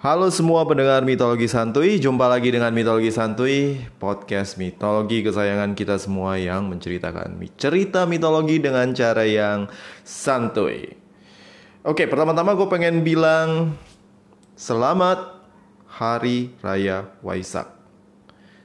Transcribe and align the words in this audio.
Halo 0.00 0.32
semua 0.32 0.64
pendengar 0.64 1.04
mitologi 1.04 1.44
santuy, 1.44 2.00
jumpa 2.00 2.24
lagi 2.24 2.48
dengan 2.48 2.72
mitologi 2.72 3.12
santuy, 3.12 3.84
podcast 4.00 4.56
mitologi 4.56 5.20
kesayangan 5.20 5.76
kita 5.76 6.00
semua 6.00 6.40
yang 6.40 6.72
menceritakan 6.72 7.36
cerita 7.60 8.08
mitologi 8.08 8.56
dengan 8.56 8.96
cara 8.96 9.28
yang 9.28 9.68
santuy. 10.00 10.96
Oke, 11.84 12.08
pertama-tama 12.08 12.56
gue 12.56 12.64
pengen 12.72 13.04
bilang 13.04 13.76
selamat 14.56 15.36
Hari 15.84 16.56
Raya 16.64 17.12
Waisak. 17.20 17.68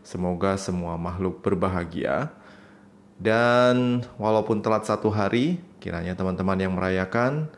Semoga 0.08 0.56
semua 0.56 0.96
makhluk 0.96 1.44
berbahagia 1.44 2.32
dan 3.20 4.08
walaupun 4.16 4.64
telat 4.64 4.88
satu 4.88 5.12
hari, 5.12 5.60
kiranya 5.84 6.16
teman-teman 6.16 6.64
yang 6.64 6.72
merayakan 6.72 7.52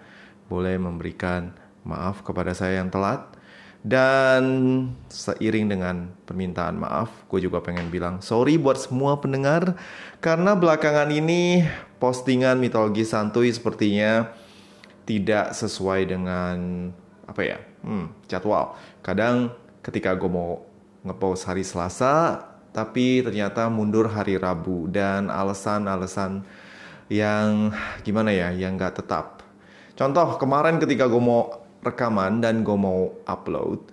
boleh 0.50 0.82
memberikan 0.82 1.54
maaf 1.86 2.26
kepada 2.26 2.58
saya 2.58 2.82
yang 2.82 2.90
telat 2.90 3.37
dan 3.88 4.44
seiring 5.08 5.72
dengan 5.72 6.12
permintaan 6.28 6.76
maaf, 6.76 7.08
gue 7.32 7.48
juga 7.48 7.64
pengen 7.64 7.88
bilang 7.88 8.20
sorry 8.20 8.60
buat 8.60 8.76
semua 8.76 9.16
pendengar 9.24 9.80
karena 10.20 10.60
belakangan 10.60 11.08
ini 11.08 11.64
postingan 11.96 12.60
mitologi 12.60 13.08
santuy 13.08 13.48
sepertinya 13.48 14.28
tidak 15.08 15.56
sesuai 15.56 16.04
dengan 16.04 16.92
apa 17.24 17.42
ya, 17.48 17.58
hmm, 17.88 18.28
jadwal. 18.28 18.76
Kadang 19.00 19.56
ketika 19.80 20.12
gue 20.20 20.28
mau 20.28 20.68
ngepost 21.08 21.48
hari 21.48 21.64
Selasa, 21.64 22.44
tapi 22.76 23.24
ternyata 23.24 23.72
mundur 23.72 24.12
hari 24.12 24.36
Rabu 24.36 24.92
dan 24.92 25.32
alasan-alasan 25.32 26.44
yang 27.08 27.72
gimana 28.04 28.36
ya, 28.36 28.52
yang 28.52 28.76
gak 28.76 29.00
tetap. 29.00 29.48
Contoh 29.96 30.36
kemarin 30.36 30.76
ketika 30.78 31.08
gue 31.08 31.24
mau 31.24 31.67
rekaman 31.88 32.44
dan 32.44 32.62
gue 32.68 32.78
mau 32.78 33.14
upload, 33.24 33.88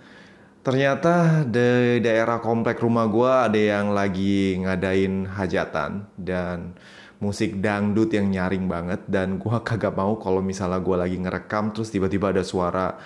ternyata 0.65 1.45
di 1.47 2.01
daerah 2.01 2.41
komplek 2.41 2.80
rumah 2.80 3.07
gue 3.07 3.32
ada 3.52 3.60
yang 3.60 3.93
lagi 3.93 4.59
ngadain 4.59 5.29
hajatan 5.29 6.09
dan 6.16 6.74
musik 7.23 7.57
dangdut 7.63 8.13
yang 8.13 8.29
nyaring 8.29 8.68
banget 8.68 9.01
dan 9.09 9.41
gue 9.41 9.57
kagak 9.68 9.96
mau 9.96 10.21
kalau 10.21 10.45
misalnya 10.45 10.80
gue 10.85 10.96
lagi 10.96 11.16
ngerekam 11.16 11.73
terus 11.73 11.88
tiba-tiba 11.88 12.35
ada 12.35 12.45
suara 12.45 13.01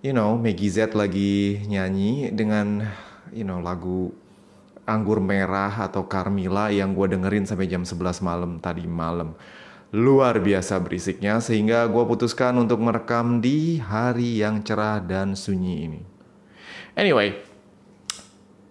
you 0.00 0.16
know 0.16 0.40
Maggie 0.40 0.72
Z 0.72 0.96
lagi 0.96 1.60
nyanyi 1.68 2.32
dengan 2.32 2.88
you 3.34 3.44
know 3.44 3.60
lagu 3.60 4.12
Anggur 4.82 5.22
Merah 5.22 5.86
atau 5.86 6.10
Carmila 6.10 6.74
yang 6.74 6.90
gue 6.98 7.06
dengerin 7.06 7.46
sampai 7.46 7.70
jam 7.70 7.86
11 7.86 8.18
malam 8.18 8.58
tadi 8.58 8.82
malam 8.82 9.38
luar 9.92 10.40
biasa 10.40 10.80
berisiknya 10.80 11.36
sehingga 11.44 11.84
gue 11.84 12.04
putuskan 12.08 12.56
untuk 12.56 12.80
merekam 12.80 13.44
di 13.44 13.76
hari 13.76 14.40
yang 14.40 14.64
cerah 14.64 15.04
dan 15.04 15.36
sunyi 15.36 15.84
ini. 15.84 16.00
Anyway, 16.96 17.36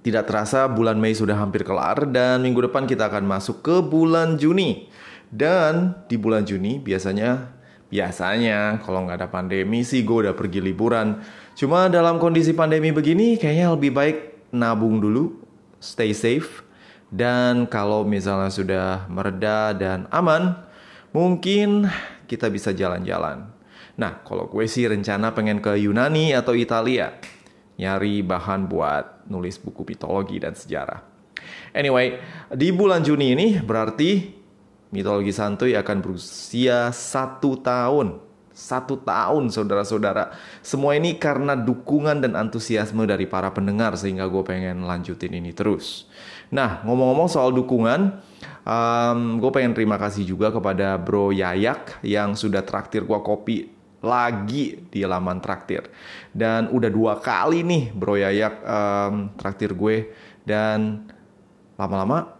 tidak 0.01 0.25
terasa 0.25 0.65
bulan 0.65 0.97
Mei 0.97 1.13
sudah 1.13 1.37
hampir 1.37 1.61
kelar 1.61 2.09
dan 2.09 2.41
minggu 2.41 2.65
depan 2.65 2.89
kita 2.89 3.05
akan 3.05 3.29
masuk 3.29 3.61
ke 3.61 3.85
bulan 3.85 4.41
Juni. 4.41 4.89
Dan 5.29 5.93
di 6.09 6.17
bulan 6.17 6.41
Juni 6.41 6.81
biasanya 6.81 7.53
biasanya 7.93 8.81
kalau 8.81 9.05
nggak 9.05 9.21
ada 9.21 9.29
pandemi 9.29 9.85
sih 9.85 10.01
gue 10.01 10.25
udah 10.25 10.33
pergi 10.33 10.57
liburan. 10.57 11.21
Cuma 11.53 11.85
dalam 11.85 12.17
kondisi 12.17 12.57
pandemi 12.57 12.89
begini 12.89 13.37
kayaknya 13.37 13.77
lebih 13.77 13.93
baik 13.93 14.17
nabung 14.49 14.97
dulu, 14.97 15.37
stay 15.77 16.17
safe. 16.17 16.65
Dan 17.13 17.69
kalau 17.69 18.01
misalnya 18.07 18.49
sudah 18.49 19.05
mereda 19.11 19.75
dan 19.75 20.09
aman, 20.09 20.70
mungkin 21.11 21.87
kita 22.27 22.47
bisa 22.47 22.71
jalan-jalan. 22.71 23.51
Nah, 23.99 24.23
kalau 24.23 24.47
gue 24.47 24.65
sih 24.65 24.87
rencana 24.87 25.35
pengen 25.35 25.59
ke 25.59 25.75
Yunani 25.77 26.31
atau 26.31 26.55
Italia. 26.55 27.19
Nyari 27.75 28.23
bahan 28.23 28.69
buat 28.69 29.27
nulis 29.27 29.57
buku 29.59 29.83
mitologi 29.83 30.37
dan 30.39 30.55
sejarah. 30.55 31.01
Anyway, 31.75 32.19
di 32.53 32.69
bulan 32.71 33.01
Juni 33.01 33.33
ini 33.33 33.47
berarti 33.59 34.31
mitologi 34.93 35.31
santuy 35.33 35.75
akan 35.75 35.97
berusia 35.99 36.91
satu 36.93 37.59
tahun. 37.59 38.21
Satu 38.51 38.99
tahun 39.01 39.49
saudara-saudara. 39.49 40.35
Semua 40.61 40.93
ini 40.93 41.17
karena 41.17 41.57
dukungan 41.57 42.21
dan 42.21 42.37
antusiasme 42.37 43.07
dari 43.09 43.25
para 43.25 43.49
pendengar 43.49 43.97
sehingga 43.97 44.29
gue 44.29 44.43
pengen 44.45 44.85
lanjutin 44.85 45.33
ini 45.33 45.49
terus. 45.55 46.05
Nah, 46.53 46.83
ngomong-ngomong 46.85 47.31
soal 47.31 47.55
dukungan, 47.55 48.21
um, 48.63 49.37
gue 49.41 49.51
pengen 49.53 49.73
terima 49.75 49.97
kasih 49.97 50.23
juga 50.23 50.53
kepada 50.53 50.95
Bro 50.97 51.35
Yayak 51.35 52.01
yang 52.05 52.33
sudah 52.33 52.61
traktir 52.65 53.05
gue 53.05 53.19
kopi 53.21 53.69
lagi 54.01 54.81
di 54.89 55.05
laman 55.05 55.37
traktir. 55.39 55.85
Dan 56.33 56.73
udah 56.73 56.89
dua 56.89 57.13
kali 57.21 57.61
nih 57.61 57.83
Bro 57.93 58.17
Yayak 58.17 58.55
um, 58.65 59.13
traktir 59.37 59.77
gue 59.77 60.11
dan 60.41 61.05
lama-lama 61.77 62.37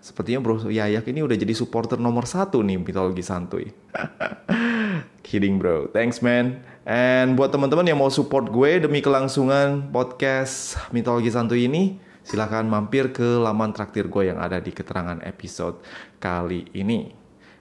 sepertinya 0.00 0.40
Bro 0.40 0.72
Yayak 0.72 1.04
ini 1.12 1.20
udah 1.20 1.36
jadi 1.36 1.52
supporter 1.52 2.00
nomor 2.00 2.24
satu 2.24 2.64
nih 2.64 2.80
mitologi 2.80 3.20
santuy. 3.20 3.68
Kidding 5.26 5.60
bro, 5.60 5.86
thanks 5.92 6.24
man. 6.24 6.64
And 6.88 7.36
buat 7.36 7.52
teman-teman 7.52 7.84
yang 7.86 8.00
mau 8.00 8.08
support 8.08 8.48
gue 8.48 8.80
demi 8.82 9.04
kelangsungan 9.04 9.92
podcast 9.92 10.80
mitologi 10.90 11.28
santuy 11.28 11.68
ini, 11.68 12.00
silahkan 12.24 12.64
mampir 12.66 13.10
ke 13.10 13.38
laman 13.40 13.72
traktir 13.72 14.06
gue 14.06 14.32
yang 14.32 14.38
ada 14.38 14.60
di 14.60 14.70
keterangan 14.70 15.20
episode 15.24 15.80
kali 16.20 16.68
ini. 16.76 17.12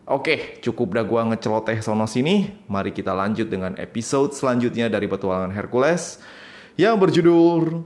Oke, 0.09 0.57
cukup 0.65 0.97
dah 0.97 1.05
gue 1.05 1.21
ngeceloteh 1.21 1.85
sono 1.85 2.09
sini. 2.09 2.65
Mari 2.65 2.89
kita 2.89 3.13
lanjut 3.13 3.45
dengan 3.45 3.77
episode 3.77 4.33
selanjutnya 4.33 4.89
dari 4.89 5.05
petualangan 5.05 5.53
Hercules 5.53 6.17
yang 6.81 6.97
berjudul 6.97 7.85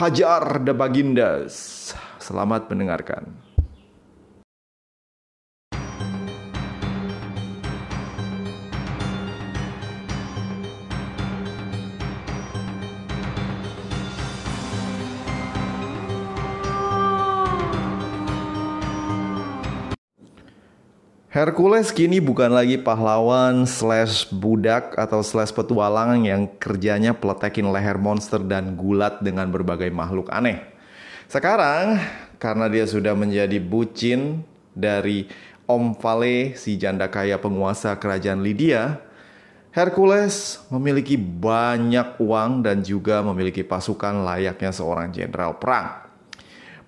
Hajar 0.00 0.64
the 0.64 0.72
Bagindas. 0.72 1.92
Selamat 2.16 2.72
mendengarkan. 2.72 3.51
Hercules 21.32 21.96
kini 21.96 22.20
bukan 22.20 22.52
lagi 22.52 22.76
pahlawan 22.76 23.64
slash 23.64 24.28
budak 24.28 24.92
atau 25.00 25.24
slash 25.24 25.48
petualangan 25.48 26.20
yang 26.20 26.44
kerjanya 26.60 27.16
peletekin 27.16 27.72
leher 27.72 27.96
monster 27.96 28.36
dan 28.44 28.76
gulat 28.76 29.24
dengan 29.24 29.48
berbagai 29.48 29.88
makhluk 29.88 30.28
aneh. 30.28 30.60
Sekarang, 31.32 31.96
karena 32.36 32.68
dia 32.68 32.84
sudah 32.84 33.16
menjadi 33.16 33.56
bucin 33.64 34.44
dari 34.76 35.24
Om 35.64 35.96
Vale, 35.96 36.52
si 36.52 36.76
janda 36.76 37.08
kaya 37.08 37.40
penguasa 37.40 37.96
kerajaan 37.96 38.44
Lydia, 38.44 39.00
Hercules 39.72 40.60
memiliki 40.68 41.16
banyak 41.16 42.20
uang 42.20 42.60
dan 42.60 42.84
juga 42.84 43.24
memiliki 43.24 43.64
pasukan 43.64 44.20
layaknya 44.20 44.68
seorang 44.68 45.08
jenderal 45.08 45.56
perang. 45.56 46.01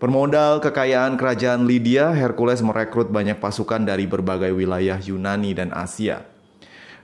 Bermodal 0.04 0.60
kekayaan 0.60 1.16
kerajaan 1.16 1.65
Lydia, 1.65 2.12
Hercules 2.12 2.60
merekrut 2.60 3.09
banyak 3.09 3.41
pasukan 3.41 3.88
dari 3.88 4.04
berbagai 4.04 4.53
wilayah 4.53 5.00
Yunani 5.00 5.56
dan 5.56 5.72
Asia. 5.72 6.28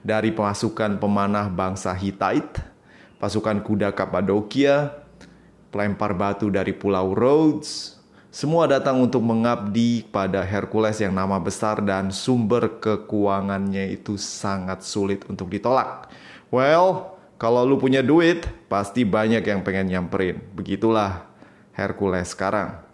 Dari 0.05 0.37
pasukan 0.37 1.01
pemanah 1.01 1.49
bangsa 1.49 1.97
Hittite, 1.97 2.61
pasukan 3.17 3.65
kuda 3.65 3.97
Kapadokia, 3.97 5.01
pelempar 5.73 6.13
batu 6.13 6.53
dari 6.53 6.77
Pulau 6.77 7.17
Rhodes, 7.17 7.97
semua 8.29 8.69
datang 8.69 9.01
untuk 9.01 9.25
mengabdi 9.25 10.05
pada 10.05 10.45
Hercules 10.45 11.01
yang 11.01 11.17
nama 11.17 11.41
besar 11.41 11.81
dan 11.81 12.13
sumber 12.13 12.85
kekuangannya 12.85 13.97
itu 13.97 14.21
sangat 14.21 14.85
sulit 14.85 15.25
untuk 15.25 15.49
ditolak. 15.49 16.13
Well, 16.53 17.17
kalau 17.41 17.65
lu 17.65 17.81
punya 17.81 18.05
duit, 18.05 18.45
pasti 18.69 19.09
banyak 19.09 19.41
yang 19.41 19.65
pengen 19.65 19.89
nyamperin. 19.89 20.37
Begitulah 20.53 21.25
Hercules 21.73 22.37
sekarang. 22.37 22.90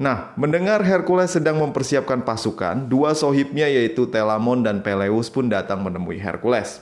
Nah, 0.00 0.32
mendengar 0.40 0.80
Hercules 0.80 1.36
sedang 1.36 1.60
mempersiapkan 1.60 2.24
pasukan, 2.24 2.88
dua 2.88 3.12
sohibnya 3.12 3.68
yaitu 3.68 4.08
Telamon 4.08 4.64
dan 4.64 4.80
Peleus 4.80 5.28
pun 5.28 5.52
datang 5.52 5.84
menemui 5.84 6.16
Hercules. 6.16 6.80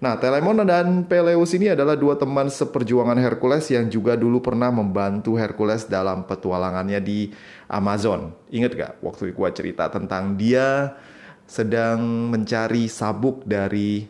Nah, 0.00 0.16
Telamon 0.16 0.64
dan 0.64 1.04
Peleus 1.04 1.52
ini 1.52 1.70
adalah 1.70 1.92
dua 1.92 2.16
teman 2.16 2.48
seperjuangan 2.48 3.20
Hercules 3.20 3.68
yang 3.68 3.92
juga 3.92 4.16
dulu 4.16 4.40
pernah 4.40 4.72
membantu 4.72 5.36
Hercules 5.36 5.84
dalam 5.84 6.24
petualangannya 6.24 7.04
di 7.04 7.28
Amazon. 7.68 8.32
Ingat 8.48 8.72
gak 8.74 8.92
waktu 9.04 9.36
gua 9.36 9.52
cerita 9.52 9.92
tentang 9.92 10.40
dia 10.40 10.96
sedang 11.44 12.32
mencari 12.32 12.88
sabuk 12.88 13.44
dari 13.44 14.08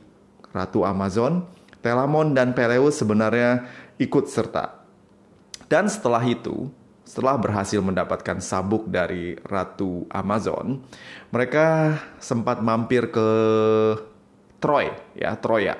Ratu 0.54 0.86
Amazon? 0.86 1.43
Telamon 1.82 2.38
dan 2.38 2.54
Peleus 2.54 2.94
sebenarnya 2.94 3.66
ikut 3.98 4.31
serta. 4.31 4.86
Dan 5.66 5.90
setelah 5.90 6.22
itu, 6.22 6.70
setelah 7.10 7.34
berhasil 7.42 7.82
mendapatkan 7.82 8.38
sabuk 8.38 8.86
dari 8.86 9.34
Ratu 9.42 10.06
Amazon, 10.14 10.78
mereka 11.34 11.98
sempat 12.22 12.62
mampir 12.62 13.10
ke 13.10 13.28
Troy, 14.62 14.94
ya 15.18 15.34
Troya. 15.34 15.74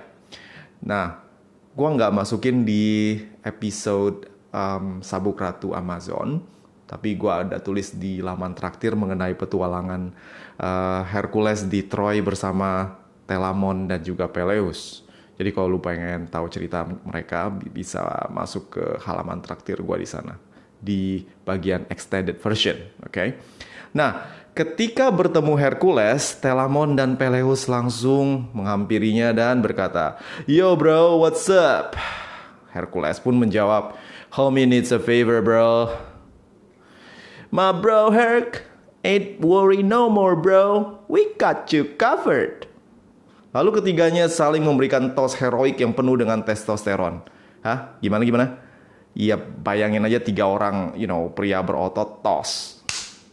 Nah, 0.83 1.23
gue 1.71 1.87
nggak 1.87 2.11
masukin 2.11 2.67
di 2.67 3.15
episode 3.47 4.27
um, 4.51 4.99
Sabuk 5.07 5.39
Ratu 5.39 5.71
Amazon, 5.71 6.43
tapi 6.91 7.15
gue 7.15 7.31
ada 7.31 7.63
tulis 7.63 7.95
di 7.95 8.19
laman 8.19 8.51
traktir 8.59 8.99
mengenai 8.99 9.39
petualangan 9.39 10.11
uh, 10.59 11.07
Hercules 11.07 11.63
di 11.71 11.87
Troy 11.87 12.27
bersama 12.27 12.99
Telamon 13.31 13.87
dan 13.87 14.03
juga 14.03 14.27
Peleus. 14.27 15.07
Jadi 15.39 15.55
kalau 15.55 15.79
lu 15.79 15.79
pengen 15.79 16.27
tahu 16.27 16.51
cerita 16.51 16.83
mereka 17.07 17.55
bisa 17.55 18.03
masuk 18.35 18.75
ke 18.75 18.85
halaman 19.07 19.39
traktir 19.39 19.79
gue 19.79 19.99
di 20.03 20.11
sana 20.11 20.50
di 20.81 21.29
bagian 21.45 21.85
extended 21.93 22.41
version, 22.41 22.77
oke? 23.05 23.13
Okay? 23.13 23.29
Nah, 23.93 24.27
ketika 24.57 25.13
bertemu 25.13 25.55
Hercules, 25.61 26.35
Telamon 26.41 26.97
dan 26.97 27.15
Peleus 27.15 27.69
langsung 27.69 28.49
menghampirinya 28.57 29.31
dan 29.31 29.61
berkata, 29.61 30.19
"Yo 30.49 30.75
bro, 30.75 31.21
what's 31.21 31.47
up?" 31.53 31.95
Hercules 32.73 33.21
pun 33.21 33.37
menjawab, 33.37 33.95
"Homie 34.35 34.67
needs 34.67 34.91
a 34.91 34.99
favor, 35.03 35.43
bro." 35.45 35.95
"My 37.51 37.75
bro 37.75 38.15
Herc, 38.15 38.63
ain't 39.03 39.43
worry 39.43 39.83
no 39.83 40.07
more, 40.09 40.39
bro. 40.39 40.99
We 41.11 41.35
got 41.37 41.71
you 41.75 41.85
covered." 41.99 42.71
Lalu 43.51 43.83
ketiganya 43.83 44.31
saling 44.31 44.63
memberikan 44.63 45.11
tos 45.19 45.35
heroik 45.35 45.83
yang 45.83 45.91
penuh 45.91 46.15
dengan 46.15 46.47
testosteron. 46.47 47.27
Hah? 47.67 47.99
Gimana 47.99 48.23
gimana? 48.23 48.70
Iya, 49.15 49.35
bayangin 49.37 50.07
aja 50.07 50.23
tiga 50.23 50.47
orang, 50.47 50.95
you 50.95 51.11
know, 51.11 51.35
pria 51.35 51.59
berotot 51.67 52.23
tos 52.23 52.81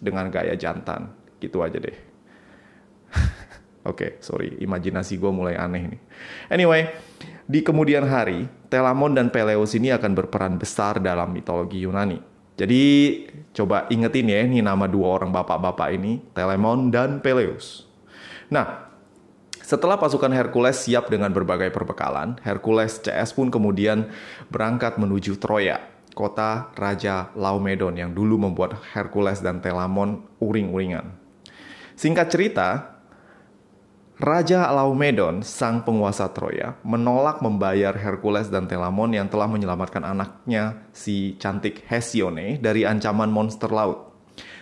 dengan 0.01 0.29
gaya 0.33 0.57
jantan. 0.57 1.13
Gitu 1.38 1.62
aja 1.62 1.77
deh. 1.77 1.94
Oke, 3.88 3.94
okay, 3.94 4.12
sorry, 4.19 4.57
imajinasi 4.57 5.21
gue 5.21 5.31
mulai 5.31 5.53
aneh 5.53 5.95
nih. 5.95 6.01
Anyway, 6.50 6.91
di 7.45 7.62
kemudian 7.62 8.03
hari, 8.09 8.50
Telamon 8.68 9.15
dan 9.15 9.29
Peleus 9.29 9.77
ini 9.77 9.94
akan 9.94 10.12
berperan 10.18 10.57
besar 10.59 11.00
dalam 11.00 11.31
mitologi 11.31 11.85
Yunani. 11.85 12.19
Jadi, 12.57 12.83
coba 13.53 13.85
ingetin 13.94 14.33
ya, 14.33 14.41
ini 14.44 14.65
nama 14.65 14.89
dua 14.89 15.21
orang 15.21 15.30
bapak-bapak 15.30 15.94
ini, 15.94 16.19
Telamon 16.33 16.89
dan 16.89 17.21
Peleus. 17.21 17.85
Nah, 18.50 18.87
setelah 19.68 20.00
pasukan 20.00 20.31
Hercules 20.31 20.80
siap 20.80 21.12
dengan 21.12 21.28
berbagai 21.36 21.75
perbekalan, 21.75 22.40
Hercules 22.40 23.04
CS 23.04 23.36
pun 23.36 23.52
kemudian 23.52 24.08
berangkat 24.48 24.96
menuju 24.96 25.36
Troya, 25.44 25.84
kota 26.16 26.72
Raja 26.72 27.36
Laomedon 27.36 28.00
yang 28.00 28.16
dulu 28.16 28.40
membuat 28.40 28.80
Hercules 28.96 29.44
dan 29.44 29.60
Telamon 29.60 30.24
uring-uringan. 30.40 31.12
Singkat 32.00 32.28
cerita, 32.31 32.96
Raja 34.24 34.72
Laomedon, 34.72 35.44
sang 35.44 35.84
penguasa 35.84 36.31
Troya, 36.31 36.80
menolak 36.88 37.44
membayar 37.44 37.92
Hercules 37.92 38.48
dan 38.48 38.72
Telamon 38.72 39.12
yang 39.12 39.28
telah 39.28 39.52
menyelamatkan 39.52 40.08
anaknya 40.08 40.88
si 40.96 41.36
cantik 41.44 41.84
Hesione 41.92 42.56
dari 42.56 42.88
ancaman 42.88 43.28
monster 43.28 43.68
laut. 43.68 44.06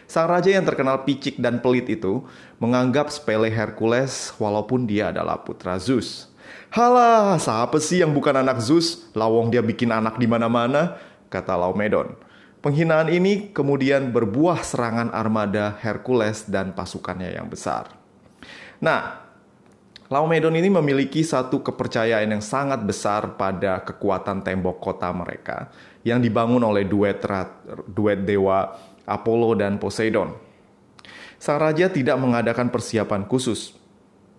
Sang 0.05 0.29
raja 0.29 0.53
yang 0.53 0.65
terkenal 0.65 1.01
picik 1.01 1.41
dan 1.41 1.57
pelit 1.59 1.89
itu 1.89 2.21
menganggap 2.61 3.09
sepele 3.09 3.49
Hercules 3.49 4.33
walaupun 4.37 4.85
dia 4.85 5.09
adalah 5.09 5.41
putra 5.41 5.81
Zeus. 5.81 6.29
Halah, 6.69 7.41
siapa 7.41 7.81
sih 7.81 8.05
yang 8.05 8.13
bukan 8.13 8.37
anak 8.37 8.61
Zeus? 8.61 9.09
Lawong 9.17 9.49
dia 9.49 9.65
bikin 9.65 9.89
anak 9.89 10.21
di 10.21 10.29
mana-mana, 10.29 11.01
kata 11.33 11.57
Laomedon. 11.57 12.13
Penghinaan 12.61 13.09
ini 13.13 13.53
kemudian 13.53 14.09
berbuah 14.09 14.61
serangan 14.65 15.13
armada 15.13 15.77
Hercules 15.81 16.45
dan 16.49 16.73
pasukannya 16.73 17.33
yang 17.33 17.49
besar. 17.49 17.93
Nah, 18.81 19.25
Laomedon 20.05 20.53
ini 20.53 20.69
memiliki 20.69 21.25
satu 21.25 21.65
kepercayaan 21.65 22.29
yang 22.29 22.43
sangat 22.45 22.77
besar 22.85 23.33
pada 23.41 23.81
kekuatan 23.81 24.45
tembok 24.45 24.77
kota 24.77 25.09
mereka 25.09 25.73
yang 26.05 26.21
dibangun 26.21 26.61
oleh 26.61 26.85
duet, 26.85 27.17
duet 27.89 28.21
dewa 28.21 28.69
Apollo 29.05 29.57
dan 29.61 29.77
Poseidon. 29.77 30.33
Sang 31.37 31.61
raja 31.61 31.89
tidak 31.89 32.17
mengadakan 32.17 32.73
persiapan 32.73 33.25
khusus 33.29 33.77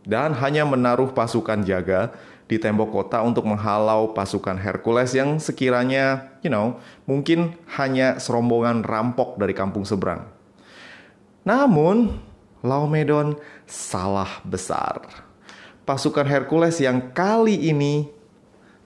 dan 0.06 0.34
hanya 0.38 0.62
menaruh 0.66 1.10
pasukan 1.10 1.66
jaga 1.66 2.14
di 2.46 2.62
tembok 2.62 2.94
kota 2.94 3.18
untuk 3.26 3.42
menghalau 3.42 4.14
pasukan 4.14 4.54
Hercules 4.54 5.10
yang 5.14 5.42
sekiranya, 5.42 6.38
you 6.46 6.50
know, 6.50 6.78
mungkin 7.02 7.58
hanya 7.74 8.22
serombongan 8.22 8.86
rampok 8.86 9.34
dari 9.34 9.50
kampung 9.50 9.82
seberang. 9.82 10.30
Namun, 11.42 12.22
Laomedon 12.62 13.38
salah 13.66 14.42
besar. 14.42 15.02
Pasukan 15.86 16.26
Hercules 16.26 16.82
yang 16.82 17.14
kali 17.14 17.70
ini 17.70 18.10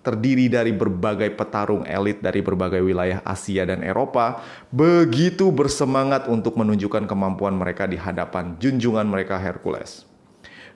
terdiri 0.01 0.49
dari 0.49 0.73
berbagai 0.73 1.37
petarung 1.37 1.85
elit 1.85 2.25
dari 2.25 2.41
berbagai 2.41 2.81
wilayah 2.81 3.21
Asia 3.25 3.69
dan 3.69 3.85
Eropa, 3.85 4.41
begitu 4.73 5.53
bersemangat 5.53 6.29
untuk 6.29 6.57
menunjukkan 6.57 7.05
kemampuan 7.05 7.57
mereka 7.57 7.85
di 7.85 8.01
hadapan 8.01 8.57
junjungan 8.57 9.05
mereka 9.05 9.37
Hercules. 9.37 10.09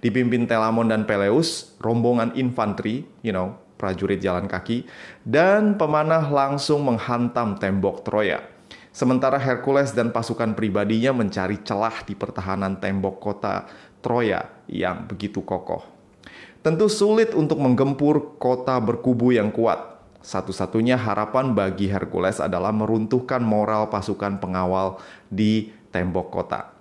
Dipimpin 0.05 0.45
Telamon 0.45 0.93
dan 0.93 1.09
Peleus, 1.09 1.73
rombongan 1.81 2.37
infanteri, 2.37 3.09
you 3.25 3.33
know, 3.33 3.57
prajurit 3.81 4.21
jalan 4.21 4.45
kaki, 4.45 4.85
dan 5.25 5.81
pemanah 5.81 6.29
langsung 6.29 6.85
menghantam 6.85 7.57
tembok 7.57 8.05
Troya. 8.05 8.45
Sementara 8.95 9.41
Hercules 9.41 9.91
dan 9.97 10.13
pasukan 10.13 10.53
pribadinya 10.53 11.11
mencari 11.11 11.65
celah 11.65 12.05
di 12.05 12.13
pertahanan 12.13 12.79
tembok 12.79 13.17
kota 13.19 13.65
Troya 14.05 14.45
yang 14.69 15.09
begitu 15.09 15.41
kokoh. 15.41 15.94
Tentu 16.65 16.89
sulit 16.89 17.37
untuk 17.37 17.61
menggempur 17.61 18.41
kota 18.41 18.81
berkubu 18.81 19.37
yang 19.37 19.53
kuat. 19.53 20.01
Satu-satunya 20.25 20.97
harapan 20.97 21.53
bagi 21.53 21.93
Hercules 21.93 22.41
adalah 22.41 22.73
meruntuhkan 22.73 23.45
moral 23.45 23.93
pasukan 23.93 24.41
pengawal 24.41 24.97
di 25.29 25.69
tembok 25.93 26.33
kota. 26.33 26.73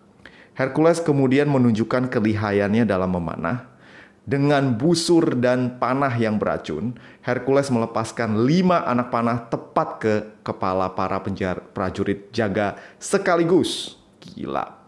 Hercules 0.56 1.04
kemudian 1.04 1.52
menunjukkan 1.52 2.08
kelihayannya 2.08 2.88
dalam 2.88 3.12
memanah. 3.12 3.76
Dengan 4.24 4.72
busur 4.80 5.36
dan 5.36 5.76
panah 5.84 6.16
yang 6.16 6.40
beracun, 6.40 6.96
Hercules 7.20 7.68
melepaskan 7.68 8.48
lima 8.48 8.88
anak 8.88 9.12
panah 9.12 9.52
tepat 9.52 9.90
ke 10.00 10.16
kepala 10.48 10.96
para 10.96 11.20
penjar 11.20 11.60
prajurit 11.76 12.32
jaga 12.32 12.80
sekaligus. 13.04 14.00
Gila. 14.24 14.80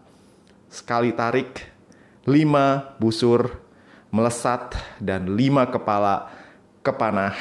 Sekali 0.72 1.12
tarik, 1.12 1.68
lima 2.24 2.96
busur 2.96 3.65
melesat 4.16 4.72
dan 4.96 5.36
lima 5.36 5.68
kepala 5.68 6.32
kepanah. 6.80 7.36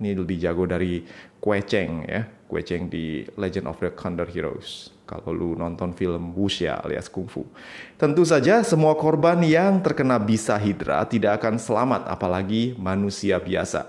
Ini 0.00 0.16
lebih 0.16 0.40
jago 0.40 0.64
dari 0.64 1.04
Kue 1.36 1.60
Cheng 1.60 2.08
ya, 2.08 2.24
Kue 2.48 2.64
Cheng 2.64 2.88
di 2.88 3.28
Legend 3.36 3.68
of 3.68 3.76
the 3.84 3.92
Condor 3.92 4.28
Heroes. 4.28 4.92
Kalau 5.06 5.30
lu 5.30 5.54
nonton 5.54 5.94
film 5.94 6.34
wuxia 6.34 6.82
alias 6.82 7.06
kungfu. 7.06 7.46
Tentu 7.94 8.26
saja 8.26 8.66
semua 8.66 8.98
korban 8.98 9.38
yang 9.44 9.78
terkena 9.78 10.18
bisa 10.18 10.58
hidra 10.58 11.06
tidak 11.06 11.38
akan 11.38 11.62
selamat 11.62 12.10
apalagi 12.10 12.74
manusia 12.74 13.38
biasa. 13.38 13.86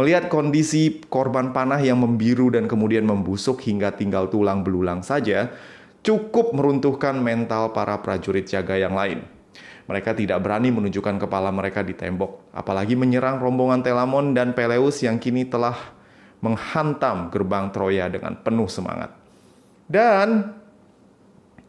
Melihat 0.00 0.32
kondisi 0.32 1.04
korban 1.12 1.52
panah 1.52 1.76
yang 1.76 2.00
membiru 2.00 2.48
dan 2.48 2.64
kemudian 2.64 3.04
membusuk 3.04 3.60
hingga 3.60 3.92
tinggal 3.92 4.32
tulang 4.32 4.64
belulang 4.64 5.04
saja, 5.04 5.52
cukup 6.00 6.56
meruntuhkan 6.56 7.20
mental 7.20 7.76
para 7.76 8.00
prajurit 8.00 8.48
jaga 8.48 8.80
yang 8.80 8.96
lain. 8.96 9.39
Mereka 9.90 10.14
tidak 10.14 10.38
berani 10.46 10.70
menunjukkan 10.70 11.18
kepala 11.26 11.50
mereka 11.50 11.82
di 11.82 11.98
tembok, 11.98 12.54
apalagi 12.54 12.94
menyerang 12.94 13.42
rombongan 13.42 13.82
Telamon 13.82 14.38
dan 14.38 14.54
Peleus 14.54 15.02
yang 15.02 15.18
kini 15.18 15.50
telah 15.50 15.74
menghantam 16.46 17.26
gerbang 17.34 17.74
Troya 17.74 18.06
dengan 18.06 18.38
penuh 18.38 18.70
semangat. 18.70 19.10
Dan 19.90 20.54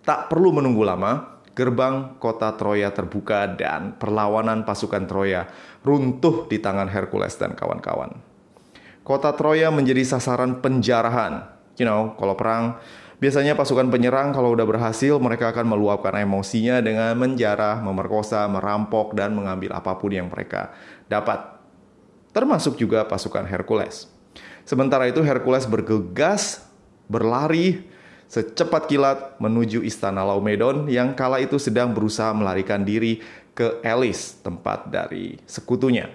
tak 0.05 0.29
perlu 0.29 0.53
menunggu 0.53 0.85
lama, 0.85 1.41
gerbang 1.57 2.21
kota 2.21 2.53
Troya 2.53 2.93
terbuka 2.93 3.57
dan 3.57 3.97
perlawanan 3.97 4.69
pasukan 4.69 5.09
Troya 5.09 5.49
runtuh 5.81 6.45
di 6.45 6.61
tangan 6.61 6.93
Hercules 6.93 7.33
dan 7.41 7.57
kawan-kawan. 7.57 8.21
Kota 9.01 9.33
Troya 9.33 9.73
menjadi 9.73 10.05
sasaran 10.05 10.61
penjarahan. 10.61 11.57
You 11.81 11.89
know, 11.89 12.13
kalau 12.21 12.37
perang 12.37 12.77
Biasanya 13.21 13.53
pasukan 13.53 13.93
penyerang 13.93 14.33
kalau 14.33 14.57
udah 14.57 14.65
berhasil 14.65 15.13
mereka 15.21 15.53
akan 15.53 15.77
meluapkan 15.77 16.17
emosinya 16.17 16.81
dengan 16.81 17.13
menjarah, 17.13 17.77
memerkosa, 17.85 18.49
merampok, 18.49 19.13
dan 19.13 19.37
mengambil 19.37 19.77
apa 19.77 19.93
pun 19.93 20.09
yang 20.09 20.25
mereka 20.25 20.73
dapat. 21.05 21.61
Termasuk 22.33 22.81
juga 22.81 23.05
pasukan 23.05 23.45
Hercules. 23.45 24.09
Sementara 24.65 25.05
itu 25.05 25.21
Hercules 25.21 25.69
bergegas, 25.69 26.65
berlari 27.05 27.85
secepat 28.25 28.89
kilat 28.89 29.37
menuju 29.37 29.85
istana 29.85 30.25
Laomedon 30.25 30.89
yang 30.89 31.13
kala 31.13 31.45
itu 31.45 31.61
sedang 31.61 31.93
berusaha 31.93 32.33
melarikan 32.33 32.81
diri 32.81 33.21
ke 33.53 33.85
Elis, 33.85 34.41
tempat 34.41 34.89
dari 34.89 35.37
sekutunya. 35.45 36.09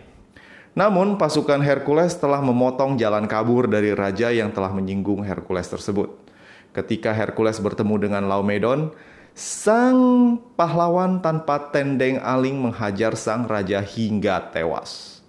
Namun 0.75 1.15
pasukan 1.23 1.63
Hercules 1.63 2.19
telah 2.19 2.43
memotong 2.43 2.99
jalan 2.99 3.31
kabur 3.31 3.71
dari 3.71 3.95
raja 3.95 4.35
yang 4.35 4.51
telah 4.51 4.75
menyinggung 4.75 5.23
Hercules 5.23 5.71
tersebut. 5.71 6.26
Ketika 6.73 7.15
Hercules 7.15 7.61
bertemu 7.61 8.09
dengan 8.09 8.25
Laomedon, 8.31 8.95
sang 9.37 10.41
pahlawan 10.57 11.21
tanpa 11.21 11.69
tendeng 11.69 12.17
aling 12.25 12.57
menghajar 12.57 13.13
sang 13.13 13.45
raja 13.45 13.85
hingga 13.85 14.49
tewas. 14.49 15.21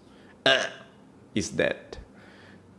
Eh, 0.48 0.68
is 1.36 1.52
dead. 1.52 2.00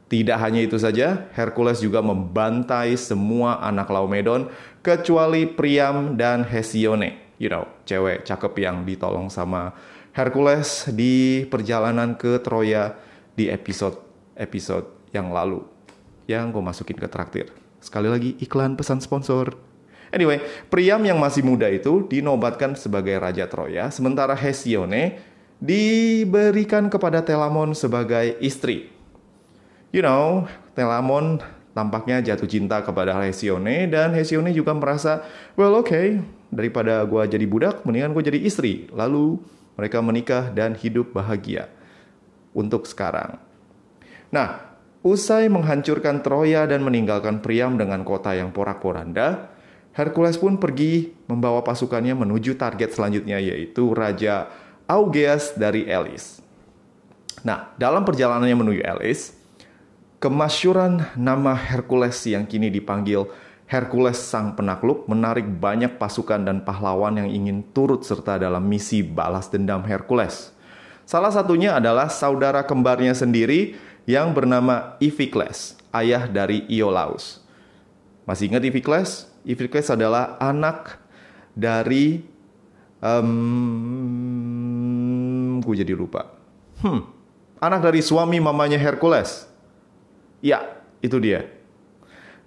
Tidak 0.09 0.41
hanya 0.41 0.65
itu 0.65 0.81
saja, 0.81 1.29
Hercules 1.37 1.85
juga 1.85 2.01
membantai 2.01 2.97
semua 2.97 3.61
anak 3.61 3.93
Laomedon 3.93 4.49
kecuali 4.81 5.45
Priam 5.45 6.17
dan 6.17 6.49
Hesione. 6.49 7.37
You 7.37 7.53
know, 7.53 7.69
cewek 7.85 8.25
cakep 8.25 8.57
yang 8.65 8.89
ditolong 8.89 9.29
sama 9.29 9.77
Hercules 10.17 10.89
di 10.97 11.45
perjalanan 11.45 12.17
ke 12.17 12.41
Troya 12.41 12.97
di 13.37 13.53
episode-episode 13.53 15.13
yang 15.13 15.29
lalu. 15.29 15.61
Yang 16.25 16.57
gue 16.57 16.63
masukin 16.65 16.99
ke 16.99 17.09
traktir. 17.13 17.53
Sekali 17.79 18.09
lagi 18.11 18.31
iklan 18.43 18.75
pesan 18.75 18.99
sponsor. 19.03 19.55
Anyway, 20.09 20.41
Priam 20.73 21.05
yang 21.05 21.21
masih 21.21 21.45
muda 21.45 21.69
itu 21.69 22.09
dinobatkan 22.09 22.73
sebagai 22.75 23.21
Raja 23.21 23.45
Troya, 23.45 23.93
sementara 23.93 24.33
Hesione 24.33 25.21
diberikan 25.61 26.89
kepada 26.89 27.21
Telamon 27.21 27.77
sebagai 27.77 28.41
istri 28.41 28.99
you 29.93 30.05
know, 30.05 30.45
Telamon 30.77 31.41
tampaknya 31.73 32.21
jatuh 32.23 32.49
cinta 32.51 32.83
kepada 32.83 33.17
Hesione 33.23 33.87
dan 33.89 34.13
Hesione 34.13 34.51
juga 34.53 34.75
merasa, 34.75 35.25
well 35.55 35.79
oke, 35.79 35.89
okay, 35.89 36.07
daripada 36.51 37.03
gue 37.07 37.23
jadi 37.29 37.47
budak, 37.47 37.87
mendingan 37.87 38.13
gue 38.15 38.25
jadi 38.25 38.41
istri. 38.43 38.91
Lalu 38.93 39.39
mereka 39.79 40.03
menikah 40.03 40.51
dan 40.51 40.75
hidup 40.75 41.15
bahagia 41.15 41.71
untuk 42.51 42.85
sekarang. 42.85 43.39
Nah, 44.29 44.68
usai 45.03 45.47
menghancurkan 45.51 46.21
Troya 46.23 46.67
dan 46.67 46.83
meninggalkan 46.83 47.43
Priam 47.43 47.79
dengan 47.79 48.03
kota 48.03 48.35
yang 48.35 48.51
porak-poranda, 48.51 49.53
Hercules 49.95 50.39
pun 50.39 50.63
pergi 50.63 51.11
membawa 51.27 51.63
pasukannya 51.67 52.15
menuju 52.15 52.55
target 52.55 52.95
selanjutnya 52.95 53.43
yaitu 53.43 53.91
Raja 53.91 54.47
Augeas 54.87 55.59
dari 55.59 55.87
Elis. 55.87 56.39
Nah, 57.43 57.75
dalam 57.79 58.07
perjalanannya 58.07 58.57
menuju 58.59 58.83
Elis, 58.83 59.39
Kemasyuran 60.19 61.15
nama 61.15 61.55
Hercules 61.55 62.19
yang 62.27 62.43
kini 62.43 62.75
dipanggil 62.75 63.31
Hercules 63.71 64.19
Sang 64.19 64.59
Penakluk 64.59 65.07
menarik 65.07 65.47
banyak 65.47 65.95
pasukan 65.95 66.43
dan 66.43 66.67
pahlawan 66.67 67.23
yang 67.23 67.31
ingin 67.31 67.63
turut 67.71 68.03
serta 68.03 68.35
dalam 68.35 68.67
misi 68.67 69.07
balas 69.07 69.47
dendam 69.47 69.79
Hercules. 69.87 70.51
Salah 71.07 71.31
satunya 71.31 71.79
adalah 71.79 72.11
saudara 72.11 72.67
kembarnya 72.67 73.15
sendiri 73.15 73.79
yang 74.09 74.33
bernama 74.33 74.97
Iphicles, 75.05 75.77
ayah 75.93 76.25
dari 76.25 76.65
Iolaus. 76.73 77.45
Masih 78.25 78.49
ingat 78.49 78.65
Iphicles? 78.65 79.29
Iphicles 79.45 79.93
adalah 79.93 80.41
anak 80.41 80.97
dari 81.53 82.25
um, 83.05 83.29
gue 85.61 85.85
jadi 85.85 85.93
lupa. 85.93 86.33
Hmm, 86.81 87.05
anak 87.61 87.85
dari 87.85 88.01
suami 88.01 88.41
mamanya 88.41 88.81
Hercules. 88.81 89.45
Ya, 90.41 90.81
itu 91.05 91.21
dia. 91.21 91.45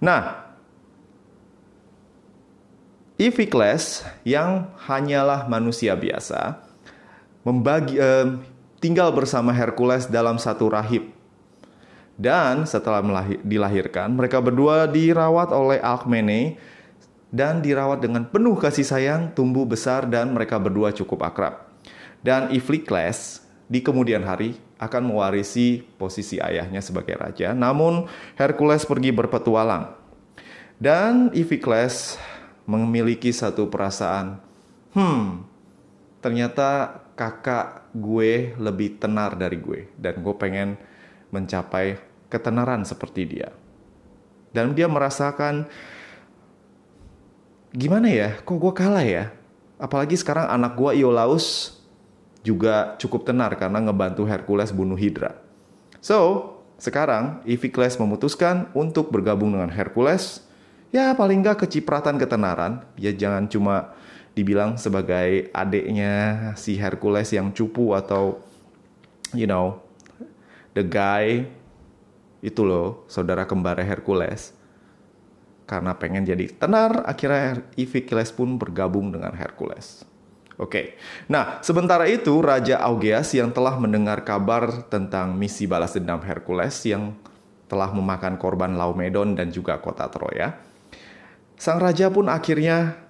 Nah, 0.02 0.50
Iphicles 3.22 4.02
yang 4.26 4.66
hanyalah 4.82 5.46
manusia 5.46 5.94
biasa 5.94 6.58
membagi 7.46 8.02
eh, 8.02 8.34
tinggal 8.82 9.14
bersama 9.14 9.54
Hercules 9.54 10.10
dalam 10.10 10.42
satu 10.42 10.66
rahib. 10.66 11.21
Dan 12.16 12.68
setelah 12.68 13.00
dilahirkan, 13.40 14.12
mereka 14.12 14.38
berdua 14.38 14.84
dirawat 14.84 15.48
oleh 15.50 15.80
Alkmene 15.80 16.60
dan 17.32 17.64
dirawat 17.64 18.04
dengan 18.04 18.28
penuh 18.28 18.54
kasih 18.60 18.84
sayang, 18.84 19.32
tumbuh 19.32 19.64
besar 19.64 20.04
dan 20.04 20.36
mereka 20.36 20.60
berdua 20.60 20.92
cukup 20.92 21.24
akrab. 21.24 21.64
Dan 22.20 22.52
Iphicles 22.52 23.42
di 23.66 23.80
kemudian 23.80 24.20
hari 24.22 24.60
akan 24.76 25.08
mewarisi 25.08 25.80
posisi 25.96 26.36
ayahnya 26.36 26.84
sebagai 26.84 27.16
raja. 27.16 27.56
Namun 27.56 28.04
Hercules 28.36 28.84
pergi 28.84 29.10
berpetualang. 29.14 29.96
Dan 30.76 31.32
Iphicles 31.32 32.20
memiliki 32.68 33.32
satu 33.32 33.70
perasaan, 33.70 34.42
hmm, 34.92 35.46
ternyata 36.20 37.00
kakak 37.16 37.88
gue 37.96 38.58
lebih 38.60 39.00
tenar 39.00 39.38
dari 39.38 39.56
gue. 39.56 39.88
Dan 39.96 40.20
gue 40.20 40.34
pengen 40.36 40.76
mencapai 41.32 41.98
ketenaran 42.28 42.84
seperti 42.86 43.26
dia. 43.26 43.50
Dan 44.52 44.76
dia 44.76 44.86
merasakan, 44.86 45.66
gimana 47.72 48.12
ya, 48.12 48.38
kok 48.44 48.56
gue 48.56 48.72
kalah 48.76 49.02
ya? 49.02 49.32
Apalagi 49.80 50.14
sekarang 50.14 50.46
anak 50.46 50.76
gue 50.76 51.02
Iolaus 51.02 51.80
juga 52.44 52.94
cukup 53.00 53.26
tenar 53.26 53.56
karena 53.56 53.80
ngebantu 53.80 54.28
Hercules 54.28 54.70
bunuh 54.70 54.94
Hydra. 54.94 55.40
So, 56.04 56.52
sekarang 56.82 57.40
Iphicles 57.46 57.94
memutuskan 57.96 58.66
untuk 58.74 59.14
bergabung 59.14 59.54
dengan 59.54 59.70
Hercules. 59.70 60.42
Ya 60.90 61.14
paling 61.16 61.40
nggak 61.40 61.64
kecipratan 61.64 62.18
ketenaran. 62.18 62.82
Ya 62.98 63.14
jangan 63.14 63.46
cuma 63.46 63.96
dibilang 64.34 64.76
sebagai 64.76 65.48
adiknya 65.54 66.52
si 66.58 66.76
Hercules 66.76 67.30
yang 67.30 67.54
cupu 67.54 67.94
atau 67.94 68.42
you 69.30 69.46
know 69.46 69.80
the 70.72 70.84
guy 70.84 71.46
itu 72.42 72.62
loh 72.66 73.06
saudara 73.06 73.46
kembar 73.46 73.78
Hercules 73.80 74.56
karena 75.64 75.94
pengen 75.96 76.26
jadi 76.26 76.50
tenar 76.52 77.06
akhirnya 77.06 77.62
Iphicles 77.78 78.34
pun 78.34 78.60
bergabung 78.60 79.14
dengan 79.14 79.32
Hercules. 79.32 80.04
Oke. 80.60 81.00
Nah, 81.32 81.64
sementara 81.64 82.04
itu 82.06 82.38
Raja 82.44 82.76
Augeas 82.84 83.32
yang 83.32 83.50
telah 83.56 83.80
mendengar 83.80 84.20
kabar 84.22 84.84
tentang 84.92 85.32
misi 85.32 85.64
balas 85.64 85.96
dendam 85.96 86.20
Hercules 86.20 86.76
yang 86.84 87.16
telah 87.72 87.88
memakan 87.88 88.36
korban 88.36 88.76
Laomedon 88.76 89.32
dan 89.32 89.48
juga 89.48 89.80
kota 89.80 90.04
Troya, 90.12 90.60
sang 91.56 91.80
raja 91.80 92.12
pun 92.12 92.28
akhirnya 92.28 93.00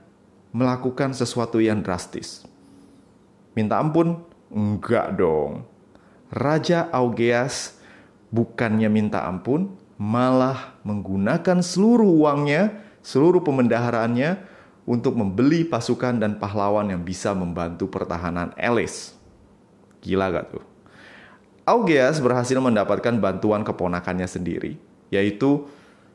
melakukan 0.54 1.11
sesuatu 1.19 1.59
yang 1.59 1.83
drastis. 1.83 2.47
Minta 3.59 3.83
ampun? 3.83 4.23
Enggak 4.54 5.19
dong. 5.19 5.66
Raja 6.33 6.89
Augeas 6.89 7.77
bukannya 8.33 8.89
minta 8.89 9.29
ampun, 9.29 9.77
malah 10.01 10.81
menggunakan 10.81 11.61
seluruh 11.61 12.09
uangnya, 12.09 12.73
seluruh 13.05 13.45
pemendaharaannya 13.45 14.41
untuk 14.89 15.15
membeli 15.15 15.69
pasukan 15.69 16.17
dan 16.17 16.41
pahlawan 16.41 16.89
yang 16.89 17.05
bisa 17.05 17.37
membantu 17.37 17.93
pertahanan 17.93 18.57
Elis. 18.57 19.12
Gila 20.01 20.33
gak 20.33 20.57
tuh? 20.57 20.65
Augeas 21.69 22.19
berhasil 22.19 22.59
mendapatkan 22.59 23.15
bantuan 23.21 23.62
keponakannya 23.62 24.27
sendiri, 24.27 24.81
yaitu 25.12 25.69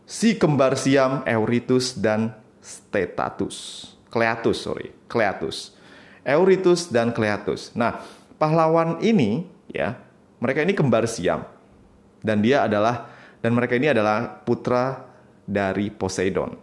si 0.04 0.36
kembar 0.36 0.76
siam 0.76 1.24
Euritus 1.24 1.96
dan 1.96 2.36
Stetatus. 2.60 3.88
Cleatus, 4.12 4.58
sorry, 4.60 4.92
Cleatus. 5.08 5.78
Euritus 6.28 6.92
dan 6.92 7.16
Cleatus. 7.16 7.72
Nah, 7.78 8.04
pahlawan 8.36 9.00
ini 9.00 9.48
ya, 9.72 10.07
mereka 10.42 10.64
ini 10.64 10.74
kembar 10.74 11.06
siam. 11.10 11.46
Dan 12.22 12.42
dia 12.42 12.66
adalah 12.66 13.10
dan 13.42 13.54
mereka 13.54 13.78
ini 13.78 13.94
adalah 13.94 14.42
putra 14.42 15.06
dari 15.46 15.94
Poseidon. 15.94 16.58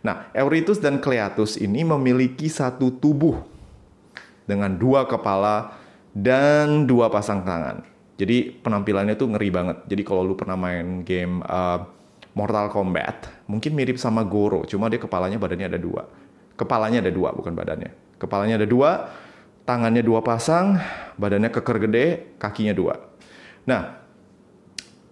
Nah, 0.00 0.32
Euritus 0.32 0.80
dan 0.80 1.00
Cleatus 1.00 1.60
ini 1.60 1.84
memiliki 1.84 2.48
satu 2.48 2.88
tubuh 3.00 3.36
dengan 4.48 4.72
dua 4.76 5.04
kepala 5.04 5.76
dan 6.16 6.88
dua 6.88 7.12
pasang 7.12 7.44
tangan. 7.44 7.84
Jadi 8.20 8.52
penampilannya 8.60 9.16
tuh 9.16 9.32
ngeri 9.32 9.48
banget. 9.48 9.76
Jadi 9.88 10.02
kalau 10.04 10.24
lu 10.24 10.36
pernah 10.36 10.56
main 10.56 11.04
game 11.04 11.40
uh, 11.44 11.84
Mortal 12.36 12.68
Kombat, 12.68 13.28
mungkin 13.48 13.72
mirip 13.72 13.96
sama 13.96 14.22
Goro, 14.22 14.62
cuma 14.68 14.92
dia 14.92 15.00
kepalanya 15.00 15.40
badannya 15.40 15.66
ada 15.72 15.80
dua. 15.80 16.04
Kepalanya 16.54 17.00
ada 17.00 17.12
dua, 17.12 17.32
bukan 17.32 17.56
badannya. 17.56 17.90
Kepalanya 18.20 18.60
ada 18.60 18.68
dua, 18.68 19.08
tangannya 19.70 20.02
dua 20.02 20.18
pasang, 20.26 20.82
badannya 21.14 21.54
keker 21.54 21.78
gede, 21.86 22.06
kakinya 22.42 22.74
dua. 22.74 22.98
Nah, 23.70 24.02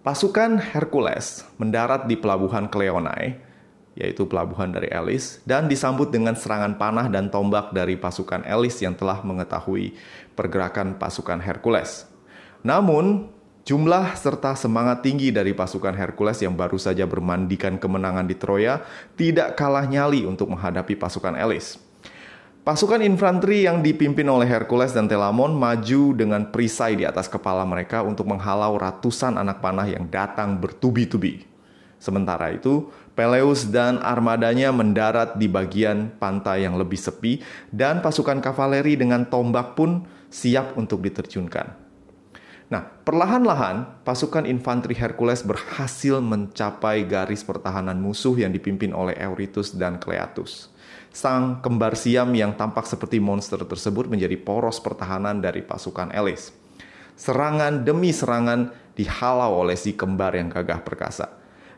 pasukan 0.03 0.59
Hercules 0.59 1.47
mendarat 1.55 2.11
di 2.11 2.19
pelabuhan 2.19 2.67
Kleonai 2.67 3.47
yaitu 3.99 4.23
pelabuhan 4.31 4.71
dari 4.71 4.87
Elis, 4.87 5.43
dan 5.43 5.67
disambut 5.67 6.07
dengan 6.07 6.31
serangan 6.31 6.79
panah 6.79 7.11
dan 7.11 7.27
tombak 7.27 7.75
dari 7.75 7.99
pasukan 7.99 8.47
Elis 8.47 8.79
yang 8.79 8.95
telah 8.95 9.19
mengetahui 9.27 9.91
pergerakan 10.39 10.95
pasukan 10.95 11.43
Hercules. 11.43 12.07
Namun, 12.63 13.27
jumlah 13.67 14.15
serta 14.15 14.55
semangat 14.55 15.03
tinggi 15.03 15.35
dari 15.35 15.51
pasukan 15.51 15.91
Hercules 15.99 16.39
yang 16.39 16.55
baru 16.55 16.79
saja 16.79 17.03
bermandikan 17.03 17.75
kemenangan 17.75 18.23
di 18.23 18.39
Troya 18.39 18.79
tidak 19.19 19.59
kalah 19.59 19.83
nyali 19.83 20.23
untuk 20.23 20.47
menghadapi 20.47 20.95
pasukan 20.95 21.35
Elis. 21.35 21.88
Pasukan 22.69 23.01
infanteri 23.01 23.65
yang 23.65 23.81
dipimpin 23.81 24.29
oleh 24.29 24.45
Hercules 24.45 24.93
dan 24.93 25.09
Telamon 25.09 25.57
maju 25.57 26.13
dengan 26.13 26.53
perisai 26.53 26.93
di 26.93 27.01
atas 27.01 27.25
kepala 27.25 27.65
mereka 27.65 28.05
untuk 28.05 28.29
menghalau 28.29 28.77
ratusan 28.77 29.41
anak 29.41 29.57
panah 29.57 29.89
yang 29.89 30.05
datang 30.05 30.53
bertubi-tubi. 30.61 31.49
Sementara 31.97 32.53
itu, 32.53 32.93
Peleus 33.17 33.65
dan 33.65 33.97
armadanya 34.05 34.69
mendarat 34.69 35.41
di 35.41 35.49
bagian 35.49 36.13
pantai 36.21 36.69
yang 36.69 36.77
lebih 36.77 37.01
sepi 37.01 37.41
dan 37.73 38.05
pasukan 38.05 38.37
kavaleri 38.37 38.93
dengan 38.93 39.25
tombak 39.25 39.73
pun 39.73 40.05
siap 40.29 40.77
untuk 40.77 41.01
diterjunkan. 41.01 41.73
Nah, 42.69 42.85
perlahan-lahan 42.85 44.05
pasukan 44.05 44.45
infanteri 44.45 44.93
Hercules 44.93 45.41
berhasil 45.41 46.21
mencapai 46.21 47.01
garis 47.09 47.41
pertahanan 47.41 47.97
musuh 47.97 48.37
yang 48.37 48.53
dipimpin 48.53 48.93
oleh 48.93 49.17
Eurytus 49.17 49.73
dan 49.73 49.97
Cleatus. 49.97 50.69
Sang 51.09 51.59
kembar 51.65 51.97
siam 51.97 52.29
yang 52.37 52.53
tampak 52.53 52.85
seperti 52.85 53.17
monster 53.17 53.57
tersebut 53.65 54.05
menjadi 54.05 54.37
poros 54.37 54.77
pertahanan 54.77 55.41
dari 55.41 55.65
pasukan 55.65 56.13
Elis. 56.13 56.53
Serangan 57.17 57.81
demi 57.83 58.13
serangan 58.13 58.71
dihalau 58.93 59.65
oleh 59.65 59.75
si 59.75 59.97
kembar 59.97 60.37
yang 60.37 60.53
gagah 60.53 60.85
perkasa. 60.85 61.27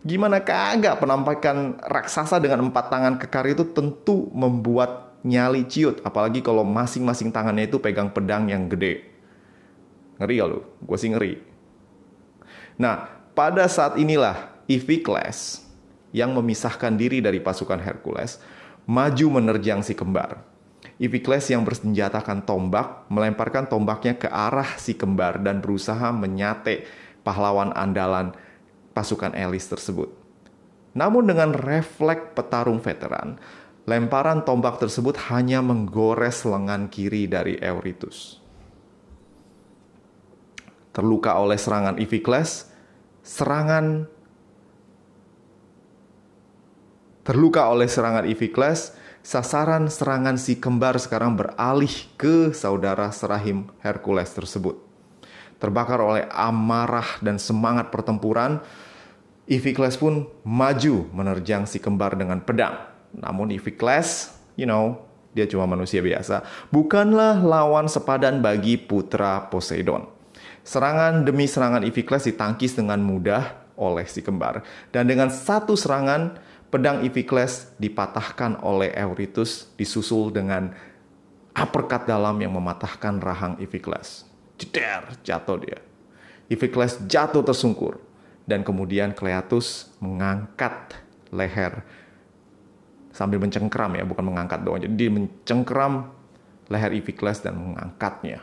Gimana 0.02 0.42
kagak 0.42 0.98
penampakan 0.98 1.78
raksasa 1.80 2.42
dengan 2.42 2.70
empat 2.70 2.90
tangan 2.90 3.16
kekar 3.22 3.46
itu 3.54 3.70
tentu 3.70 4.28
membuat 4.34 5.14
nyali 5.22 5.66
ciut. 5.70 6.02
Apalagi 6.02 6.42
kalau 6.42 6.66
masing-masing 6.66 7.30
tangannya 7.30 7.70
itu 7.70 7.78
pegang 7.78 8.10
pedang 8.10 8.50
yang 8.50 8.66
gede. 8.66 9.06
Ngeri 10.18 10.36
ya 10.38 10.46
lu? 10.50 10.62
Gue 10.82 10.98
sih 10.98 11.10
ngeri. 11.14 11.38
Nah, 12.82 13.10
pada 13.38 13.66
saat 13.70 13.98
inilah 13.98 14.66
Iphicles 14.66 15.62
yang 16.12 16.34
memisahkan 16.36 16.98
diri 16.98 17.24
dari 17.24 17.40
pasukan 17.40 17.80
Hercules 17.80 18.42
maju 18.86 19.42
menerjang 19.42 19.82
si 19.86 19.98
kembar. 19.98 20.42
Iphicles 21.02 21.50
yang 21.50 21.66
bersenjatakan 21.66 22.46
tombak 22.46 23.10
melemparkan 23.10 23.66
tombaknya 23.66 24.18
ke 24.18 24.30
arah 24.30 24.78
si 24.78 24.94
kembar 24.94 25.42
dan 25.42 25.62
berusaha 25.62 26.14
menyate 26.14 26.86
pahlawan 27.26 27.74
andalan 27.74 28.38
pasukan 28.94 29.34
Elis 29.34 29.66
tersebut. 29.66 30.14
Namun 30.94 31.26
dengan 31.26 31.58
refleks 31.58 32.38
petarung 32.38 32.78
veteran, 32.78 33.42
lemparan 33.90 34.46
tombak 34.46 34.78
tersebut 34.78 35.18
hanya 35.34 35.66
menggores 35.66 36.46
lengan 36.46 36.86
kiri 36.92 37.26
dari 37.26 37.58
Eurytus 37.58 38.42
terluka 40.92 41.40
oleh 41.40 41.56
serangan 41.56 41.98
Iphicles, 41.98 42.68
serangan 43.24 44.08
terluka 47.22 47.70
oleh 47.70 47.86
serangan 47.86 48.25
Iphicles, 48.25 48.98
sasaran 49.22 49.90
serangan 49.90 50.38
si 50.38 50.58
kembar 50.58 50.98
sekarang 50.98 51.38
beralih 51.38 51.94
ke 52.18 52.54
saudara 52.58 53.13
serahim 53.13 53.70
Hercules 53.82 54.34
tersebut. 54.34 54.78
Terbakar 55.62 56.01
oleh 56.01 56.25
amarah 56.34 57.22
dan 57.22 57.38
semangat 57.38 57.94
pertempuran, 57.94 58.58
Iphicles 59.46 59.98
pun 59.98 60.25
maju 60.42 61.06
menerjang 61.13 61.70
si 61.70 61.78
kembar 61.78 62.18
dengan 62.18 62.42
pedang. 62.42 62.82
Namun 63.13 63.54
Iphicles, 63.54 64.34
you 64.58 64.66
know, 64.66 65.06
dia 65.38 65.46
cuma 65.46 65.70
manusia 65.70 66.01
biasa, 66.01 66.42
bukanlah 66.74 67.40
lawan 67.40 67.86
sepadan 67.86 68.42
bagi 68.42 68.82
putra 68.82 69.48
Poseidon. 69.54 70.10
Serangan 70.66 71.25
demi 71.25 71.46
serangan 71.46 71.86
Iphicles 71.86 72.25
ditangkis 72.25 72.78
dengan 72.78 73.01
mudah 73.01 73.62
oleh 73.78 74.06
si 74.06 74.22
kembar. 74.22 74.66
Dan 74.94 75.10
dengan 75.10 75.30
satu 75.30 75.74
serangan, 75.74 76.38
pedang 76.72 77.04
Iphicles 77.04 77.75
dipatahkan 77.78 78.63
oleh 78.63 78.96
Eurytus 78.96 79.68
disusul 79.75 80.32
dengan 80.32 80.72
uppercut 81.51 82.08
dalam 82.08 82.40
yang 82.40 82.56
mematahkan 82.56 83.20
rahang 83.20 83.60
Iphicles. 83.60 84.24
Jeder, 84.56 85.20
jatuh 85.22 85.60
dia. 85.60 85.80
Iphicles 86.48 87.04
jatuh 87.06 87.44
tersungkur. 87.44 88.00
Dan 88.42 88.66
kemudian 88.66 89.13
Cleatus 89.13 89.94
mengangkat 90.01 90.98
leher 91.30 91.86
sambil 93.13 93.38
mencengkram 93.38 93.94
ya, 93.96 94.04
bukan 94.08 94.25
mengangkat 94.25 94.60
doang. 94.66 94.82
Jadi 94.82 95.08
mencengkram 95.12 96.10
leher 96.72 96.92
Iphicles 96.96 97.44
dan 97.44 97.60
mengangkatnya. 97.60 98.42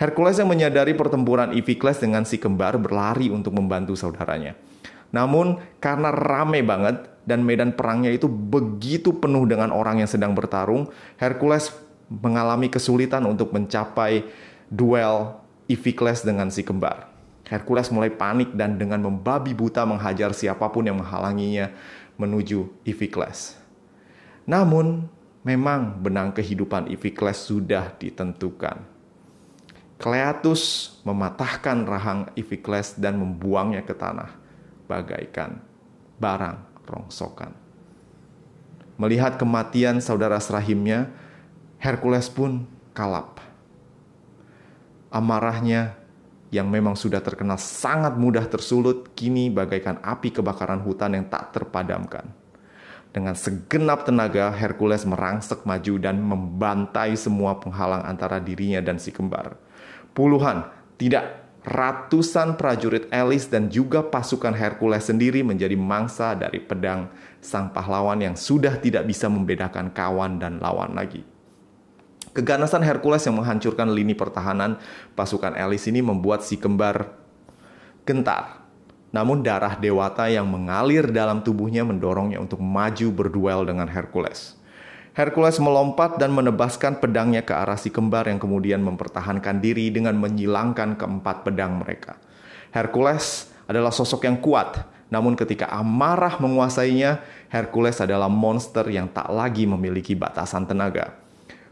Hercules 0.00 0.40
yang 0.40 0.50
menyadari 0.50 0.96
pertempuran 0.96 1.52
Iphicles 1.54 2.00
dengan 2.00 2.24
si 2.24 2.40
kembar 2.40 2.80
berlari 2.80 3.28
untuk 3.28 3.54
membantu 3.54 3.94
saudaranya. 3.94 4.56
Namun 5.12 5.60
karena 5.78 6.08
rame 6.08 6.64
banget 6.64 7.12
dan 7.22 7.44
medan 7.46 7.76
perangnya 7.76 8.10
itu 8.10 8.26
begitu 8.26 9.14
penuh 9.20 9.46
dengan 9.46 9.70
orang 9.70 10.02
yang 10.02 10.10
sedang 10.10 10.34
bertarung, 10.34 10.90
Hercules 11.20 11.70
mengalami 12.08 12.72
kesulitan 12.72 13.28
untuk 13.28 13.54
mencapai 13.54 14.26
duel 14.66 15.38
Iphicles 15.70 16.26
dengan 16.26 16.50
si 16.50 16.66
kembar. 16.66 17.12
Hercules 17.46 17.92
mulai 17.92 18.08
panik 18.08 18.56
dan 18.56 18.80
dengan 18.80 19.04
membabi 19.04 19.52
buta 19.52 19.84
menghajar 19.84 20.32
siapa 20.32 20.72
pun 20.72 20.88
yang 20.88 20.98
menghalanginya 20.98 21.70
menuju 22.16 22.88
Iphicles. 22.88 23.60
Namun, 24.48 25.06
memang 25.44 26.00
benang 26.00 26.32
kehidupan 26.32 26.88
Iphicles 26.88 27.38
sudah 27.38 27.92
ditentukan. 28.00 28.80
Cleatus 30.00 30.96
mematahkan 31.06 31.78
rahang 31.86 32.20
Iphicles 32.34 32.98
dan 32.98 33.22
membuangnya 33.22 33.86
ke 33.86 33.94
tanah 33.94 34.41
bagaikan 34.92 35.56
barang 36.20 36.84
rongsokan. 36.84 37.56
Melihat 39.00 39.40
kematian 39.40 40.04
saudara 40.04 40.36
serahimnya, 40.36 41.08
Hercules 41.80 42.28
pun 42.28 42.68
kalap. 42.92 43.40
Amarahnya 45.08 45.96
yang 46.52 46.68
memang 46.68 46.92
sudah 46.92 47.24
terkenal 47.24 47.56
sangat 47.56 48.20
mudah 48.20 48.44
tersulut, 48.44 49.16
kini 49.16 49.48
bagaikan 49.48 49.96
api 50.04 50.28
kebakaran 50.28 50.84
hutan 50.84 51.16
yang 51.16 51.26
tak 51.32 51.56
terpadamkan. 51.56 52.28
Dengan 53.12 53.32
segenap 53.32 54.04
tenaga, 54.04 54.52
Hercules 54.52 55.08
merangsek 55.08 55.64
maju 55.64 55.94
dan 55.96 56.20
membantai 56.20 57.16
semua 57.16 57.56
penghalang 57.56 58.04
antara 58.04 58.40
dirinya 58.40 58.80
dan 58.84 59.00
si 59.00 59.12
kembar 59.12 59.56
puluhan, 60.16 60.68
tidak 61.00 61.41
ratusan 61.62 62.58
prajurit 62.58 63.06
Elis 63.14 63.46
dan 63.46 63.70
juga 63.70 64.02
pasukan 64.02 64.50
Hercules 64.50 65.06
sendiri 65.06 65.46
menjadi 65.46 65.78
mangsa 65.78 66.34
dari 66.34 66.58
pedang 66.58 67.06
sang 67.38 67.70
pahlawan 67.70 68.18
yang 68.18 68.34
sudah 68.34 68.82
tidak 68.82 69.06
bisa 69.06 69.30
membedakan 69.30 69.94
kawan 69.94 70.42
dan 70.42 70.58
lawan 70.58 70.98
lagi. 70.98 71.22
Keganasan 72.32 72.80
Hercules 72.82 73.22
yang 73.28 73.38
menghancurkan 73.38 73.92
lini 73.92 74.16
pertahanan 74.16 74.80
pasukan 75.12 75.52
Elis 75.52 75.84
ini 75.86 76.00
membuat 76.00 76.42
si 76.42 76.56
kembar 76.56 77.12
gentar. 78.08 78.64
Namun 79.12 79.44
darah 79.44 79.76
dewata 79.76 80.24
yang 80.32 80.48
mengalir 80.48 81.12
dalam 81.12 81.44
tubuhnya 81.44 81.84
mendorongnya 81.84 82.40
untuk 82.40 82.64
maju 82.64 83.12
berduel 83.12 83.68
dengan 83.68 83.84
Hercules. 83.84 84.56
Hercules 85.12 85.60
melompat 85.60 86.16
dan 86.16 86.32
menebaskan 86.32 86.96
pedangnya 86.96 87.44
ke 87.44 87.52
arah 87.52 87.76
si 87.76 87.92
kembar 87.92 88.32
yang 88.32 88.40
kemudian 88.40 88.80
mempertahankan 88.80 89.60
diri 89.60 89.92
dengan 89.92 90.16
menyilangkan 90.16 90.96
keempat 90.96 91.44
pedang 91.44 91.84
mereka. 91.84 92.16
Hercules 92.72 93.52
adalah 93.68 93.92
sosok 93.92 94.24
yang 94.24 94.40
kuat, 94.40 94.88
namun 95.12 95.36
ketika 95.36 95.68
amarah 95.68 96.40
menguasainya, 96.40 97.20
Hercules 97.52 98.00
adalah 98.00 98.32
monster 98.32 98.88
yang 98.88 99.12
tak 99.12 99.28
lagi 99.28 99.68
memiliki 99.68 100.16
batasan 100.16 100.64
tenaga. 100.64 101.12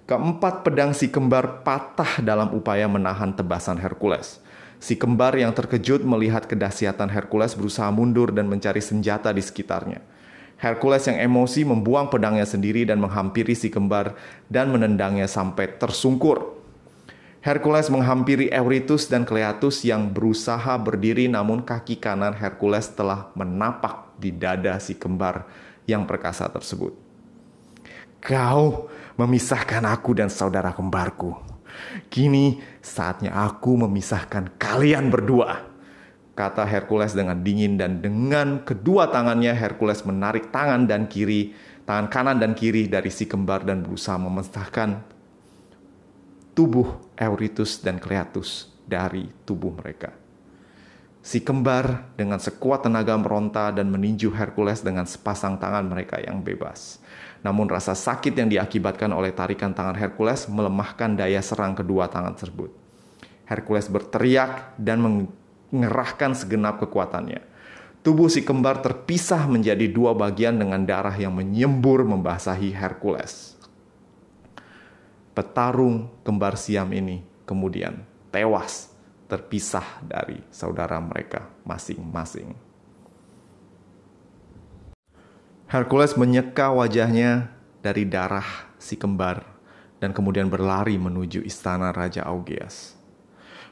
Keempat 0.05 0.61
pedang 0.61 0.93
si 0.93 1.09
kembar 1.09 1.65
patah 1.65 2.21
dalam 2.21 2.53
upaya 2.53 2.93
menahan 2.93 3.33
tebasan 3.33 3.81
Hercules. 3.81 4.37
Si 4.77 5.01
kembar 5.01 5.33
yang 5.41 5.57
terkejut 5.57 6.05
melihat 6.05 6.45
kedahsyatan 6.45 7.09
Hercules 7.09 7.57
berusaha 7.57 7.89
mundur 7.89 8.37
dan 8.37 8.53
mencari 8.53 8.85
senjata 8.85 9.33
di 9.33 9.41
sekitarnya. 9.41 10.20
Hercules 10.61 11.09
yang 11.09 11.17
emosi 11.17 11.65
membuang 11.65 12.13
pedangnya 12.13 12.45
sendiri 12.45 12.85
dan 12.85 13.01
menghampiri 13.01 13.57
si 13.57 13.73
kembar 13.73 14.13
dan 14.53 14.69
menendangnya 14.69 15.25
sampai 15.25 15.81
tersungkur. 15.81 16.61
Hercules 17.41 17.89
menghampiri 17.89 18.53
Eurytus 18.53 19.09
dan 19.09 19.25
Cleatus 19.25 19.81
yang 19.89 20.13
berusaha 20.13 20.77
berdiri 20.77 21.33
namun 21.33 21.65
kaki 21.65 21.97
kanan 21.97 22.37
Hercules 22.37 22.93
telah 22.93 23.33
menapak 23.33 24.13
di 24.21 24.37
dada 24.37 24.77
si 24.77 24.93
kembar 25.01 25.49
yang 25.89 26.05
perkasa 26.05 26.53
tersebut. 26.53 26.93
Kau 28.21 28.93
memisahkan 29.17 29.81
aku 29.89 30.13
dan 30.13 30.29
saudara 30.29 30.77
kembarku. 30.77 31.33
Kini 32.13 32.61
saatnya 32.85 33.33
aku 33.33 33.81
memisahkan 33.81 34.61
kalian 34.61 35.09
berdua 35.09 35.70
kata 36.41 36.65
Hercules 36.65 37.13
dengan 37.13 37.45
dingin 37.45 37.77
dan 37.77 38.01
dengan 38.01 38.65
kedua 38.65 39.13
tangannya 39.13 39.53
Hercules 39.53 40.01
menarik 40.09 40.49
tangan 40.49 40.89
dan 40.89 41.05
kiri, 41.05 41.53
tangan 41.85 42.09
kanan 42.09 42.41
dan 42.41 42.57
kiri 42.57 42.89
dari 42.89 43.13
si 43.13 43.29
kembar 43.29 43.69
dan 43.69 43.85
berusaha 43.85 44.17
memisahkan 44.17 45.05
tubuh 46.57 46.97
Eurytus 47.21 47.85
dan 47.85 48.01
Cleatus 48.01 48.73
dari 48.89 49.29
tubuh 49.45 49.77
mereka. 49.77 50.17
Si 51.21 51.45
kembar 51.45 52.17
dengan 52.17 52.41
sekuat 52.41 52.89
tenaga 52.89 53.13
meronta 53.21 53.69
dan 53.69 53.93
meninju 53.93 54.33
Hercules 54.33 54.81
dengan 54.81 55.05
sepasang 55.05 55.61
tangan 55.61 55.85
mereka 55.85 56.17
yang 56.17 56.41
bebas. 56.41 57.05
Namun 57.45 57.69
rasa 57.69 57.93
sakit 57.93 58.33
yang 58.33 58.49
diakibatkan 58.49 59.13
oleh 59.13 59.37
tarikan 59.37 59.77
tangan 59.77 60.01
Hercules 60.01 60.49
melemahkan 60.49 61.21
daya 61.21 61.45
serang 61.45 61.77
kedua 61.77 62.09
tangan 62.09 62.33
tersebut. 62.33 62.73
Hercules 63.45 63.93
berteriak 63.93 64.81
dan 64.81 65.05
mengerahkan 65.71 66.35
segenap 66.35 66.83
kekuatannya. 66.83 67.43
Tubuh 68.01 68.33
si 68.33 68.41
kembar 68.47 68.81
terpisah 68.81 69.45
menjadi 69.45 69.85
dua 69.91 70.17
bagian 70.17 70.57
dengan 70.57 70.83
darah 70.89 71.13
yang 71.15 71.37
menyembur 71.37 72.07
membasahi 72.07 72.73
Hercules. 72.73 73.59
Petarung 75.37 76.09
kembar 76.25 76.57
siam 76.57 76.89
ini 76.91 77.23
kemudian 77.45 78.03
tewas 78.33 78.91
terpisah 79.31 80.03
dari 80.03 80.43
saudara 80.51 80.99
mereka 80.99 81.47
masing-masing. 81.63 82.51
Hercules 85.71 86.19
menyeka 86.19 86.75
wajahnya 86.75 87.55
dari 87.79 88.03
darah 88.03 88.75
si 88.75 88.99
kembar 88.99 89.47
dan 90.03 90.11
kemudian 90.11 90.51
berlari 90.51 90.99
menuju 90.99 91.47
istana 91.47 91.95
Raja 91.95 92.27
Augeas. 92.27 93.00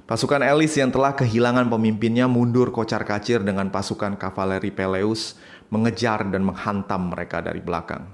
Pasukan 0.08 0.40
Elis 0.40 0.72
yang 0.72 0.88
telah 0.88 1.12
kehilangan 1.12 1.68
pemimpinnya 1.68 2.24
mundur 2.24 2.72
kocar-kacir 2.72 3.44
dengan 3.44 3.68
pasukan 3.68 4.16
kavaleri 4.16 4.72
Peleus 4.72 5.36
mengejar 5.68 6.24
dan 6.32 6.48
menghantam 6.48 7.12
mereka 7.12 7.44
dari 7.44 7.60
belakang. 7.60 8.08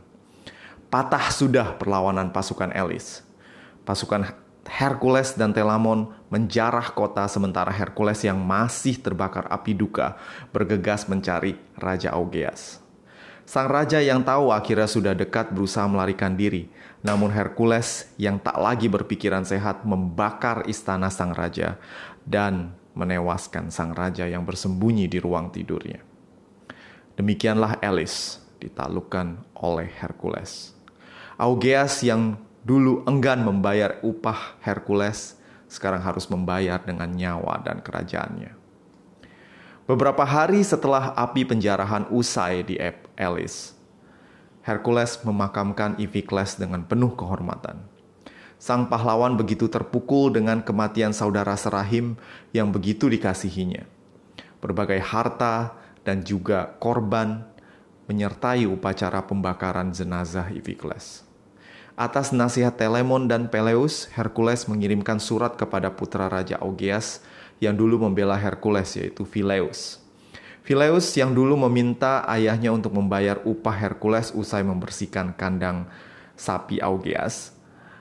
Patah 0.90 1.30
sudah 1.30 1.78
perlawanan 1.78 2.34
pasukan 2.34 2.74
Elis. 2.74 3.22
Pasukan 3.86 4.26
Hercules 4.66 5.38
dan 5.38 5.54
Telamon 5.54 6.10
menjarah 6.34 6.90
kota 6.98 7.30
sementara 7.30 7.70
Hercules 7.70 8.26
yang 8.26 8.42
masih 8.42 8.98
terbakar 8.98 9.46
api 9.46 9.70
duka 9.78 10.18
bergegas 10.50 11.06
mencari 11.06 11.54
Raja 11.78 12.10
Augeas. 12.10 12.83
Sang 13.44 13.68
raja 13.68 14.00
yang 14.00 14.24
tahu 14.24 14.48
akhirnya 14.48 14.88
sudah 14.88 15.12
dekat 15.12 15.52
berusaha 15.52 15.84
melarikan 15.84 16.32
diri, 16.32 16.72
namun 17.04 17.28
Hercules 17.28 18.08
yang 18.16 18.40
tak 18.40 18.56
lagi 18.56 18.88
berpikiran 18.88 19.44
sehat 19.44 19.84
membakar 19.84 20.64
istana 20.64 21.12
sang 21.12 21.36
raja 21.36 21.76
dan 22.24 22.72
menewaskan 22.96 23.68
sang 23.68 23.92
raja 23.92 24.24
yang 24.24 24.48
bersembunyi 24.48 25.12
di 25.12 25.20
ruang 25.20 25.52
tidurnya. 25.52 26.00
Demikianlah 27.20 27.84
Elis 27.84 28.40
ditaklukkan 28.64 29.44
oleh 29.60 29.92
Hercules. 30.00 30.72
Augeas 31.36 32.00
yang 32.00 32.40
dulu 32.64 33.04
enggan 33.04 33.44
membayar 33.44 34.00
upah 34.00 34.56
Hercules 34.64 35.36
sekarang 35.68 36.00
harus 36.00 36.32
membayar 36.32 36.80
dengan 36.80 37.12
nyawa 37.12 37.60
dan 37.60 37.84
kerajaannya. 37.84 38.56
Beberapa 39.84 40.24
hari 40.24 40.64
setelah 40.64 41.12
api 41.12 41.44
penjarahan 41.44 42.08
usai 42.08 42.64
di 42.64 42.80
Elis, 43.14 43.74
Hercules 44.64 45.20
memakamkan 45.22 46.00
Iphicles 46.00 46.56
dengan 46.56 46.88
penuh 46.88 47.12
kehormatan. 47.12 47.84
Sang 48.56 48.88
pahlawan 48.88 49.36
begitu 49.36 49.68
terpukul 49.68 50.32
dengan 50.32 50.64
kematian 50.64 51.12
saudara 51.12 51.52
serahim 51.52 52.16
yang 52.56 52.72
begitu 52.72 53.12
dikasihinya. 53.12 53.84
Berbagai 54.64 55.04
harta 55.04 55.76
dan 56.00 56.24
juga 56.24 56.72
korban 56.80 57.44
menyertai 58.08 58.64
upacara 58.68 59.24
pembakaran 59.24 59.92
jenazah 59.92 60.48
Iphicles. 60.52 61.24
Atas 61.94 62.34
nasihat 62.34 62.74
Telemon 62.74 63.30
dan 63.30 63.46
Peleus, 63.46 64.10
Hercules 64.12 64.66
mengirimkan 64.66 65.22
surat 65.22 65.54
kepada 65.54 65.94
putra 65.94 66.26
Raja 66.26 66.58
Augeas 66.58 67.22
yang 67.62 67.78
dulu 67.78 68.02
membela 68.02 68.34
Hercules 68.34 68.98
yaitu 68.98 69.22
Phileus. 69.22 70.03
Phileus 70.64 71.12
yang 71.12 71.36
dulu 71.36 71.60
meminta 71.68 72.24
ayahnya 72.24 72.72
untuk 72.72 72.96
membayar 72.96 73.36
upah 73.44 73.76
Hercules 73.76 74.32
usai 74.32 74.64
membersihkan 74.64 75.36
kandang 75.36 75.84
sapi 76.40 76.80
Augeas, 76.80 77.52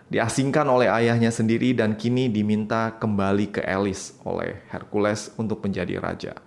diasingkan 0.08 0.64
oleh 0.72 0.88
ayahnya 0.88 1.28
sendiri 1.28 1.76
dan 1.76 2.00
kini 2.00 2.32
diminta 2.32 2.96
kembali 2.96 3.52
ke 3.52 3.62
Elis 3.68 4.16
oleh 4.24 4.64
Hercules 4.72 5.36
untuk 5.36 5.60
menjadi 5.60 6.00
raja. 6.00 6.40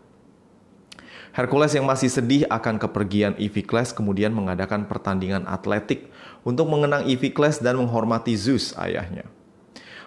Hercules 1.37 1.76
yang 1.76 1.85
masih 1.85 2.09
sedih 2.09 2.48
akan 2.48 2.81
kepergian 2.81 3.37
Iphicles 3.37 3.92
kemudian 3.92 4.33
mengadakan 4.33 4.88
pertandingan 4.88 5.44
atletik 5.44 6.09
untuk 6.48 6.64
mengenang 6.64 7.05
Iphicles 7.12 7.61
dan 7.61 7.76
menghormati 7.76 8.33
Zeus 8.40 8.72
ayahnya. 8.81 9.29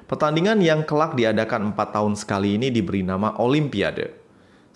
Pertandingan 0.10 0.58
yang 0.58 0.82
kelak 0.89 1.13
diadakan 1.13 1.69
empat 1.69 1.93
tahun 1.93 2.17
sekali 2.17 2.58
ini 2.58 2.74
diberi 2.74 3.06
nama 3.06 3.38
Olimpiade, 3.38 4.18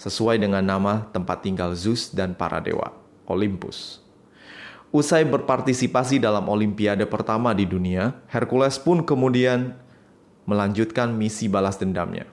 sesuai 0.03 0.35
dengan 0.35 0.59
nama 0.59 1.07
tempat 1.15 1.39
tinggal 1.39 1.71
Zeus 1.79 2.11
dan 2.11 2.35
para 2.35 2.59
dewa, 2.59 2.91
Olympus. 3.23 4.03
Usai 4.91 5.23
berpartisipasi 5.23 6.19
dalam 6.19 6.45
Olimpiade 6.51 7.07
pertama 7.07 7.55
di 7.55 7.63
dunia, 7.63 8.19
Hercules 8.27 8.77
pun 8.77 9.01
kemudian 9.01 9.73
melanjutkan 10.43 11.15
misi 11.15 11.47
balas 11.47 11.79
dendamnya. 11.79 12.27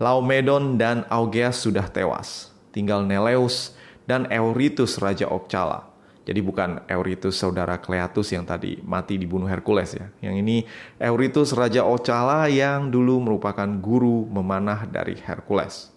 Laomedon 0.00 0.80
dan 0.80 1.04
Augeas 1.12 1.60
sudah 1.60 1.86
tewas, 1.86 2.50
tinggal 2.72 3.04
Neleus 3.04 3.76
dan 4.08 4.24
Eurytus 4.32 4.96
Raja 4.98 5.28
Okcala 5.28 5.88
jadi 6.28 6.44
bukan 6.44 6.84
Eurytus 6.84 7.40
saudara 7.40 7.80
Cleatus 7.80 8.36
yang 8.36 8.44
tadi 8.44 8.76
mati 8.84 9.16
dibunuh 9.16 9.48
Hercules 9.48 9.96
ya. 9.96 10.12
Yang 10.20 10.34
ini 10.44 10.56
Eurytus 11.00 11.56
Raja 11.56 11.88
Ocala 11.88 12.52
yang 12.52 12.92
dulu 12.92 13.16
merupakan 13.24 13.64
guru 13.80 14.28
memanah 14.28 14.84
dari 14.84 15.16
Hercules. 15.16 15.88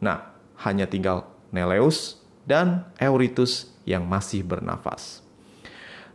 Nah, 0.00 0.36
hanya 0.60 0.88
tinggal 0.88 1.28
Neleus 1.52 2.20
dan 2.44 2.88
Eurytus 3.00 3.72
yang 3.88 4.04
masih 4.04 4.42
bernafas. 4.42 5.24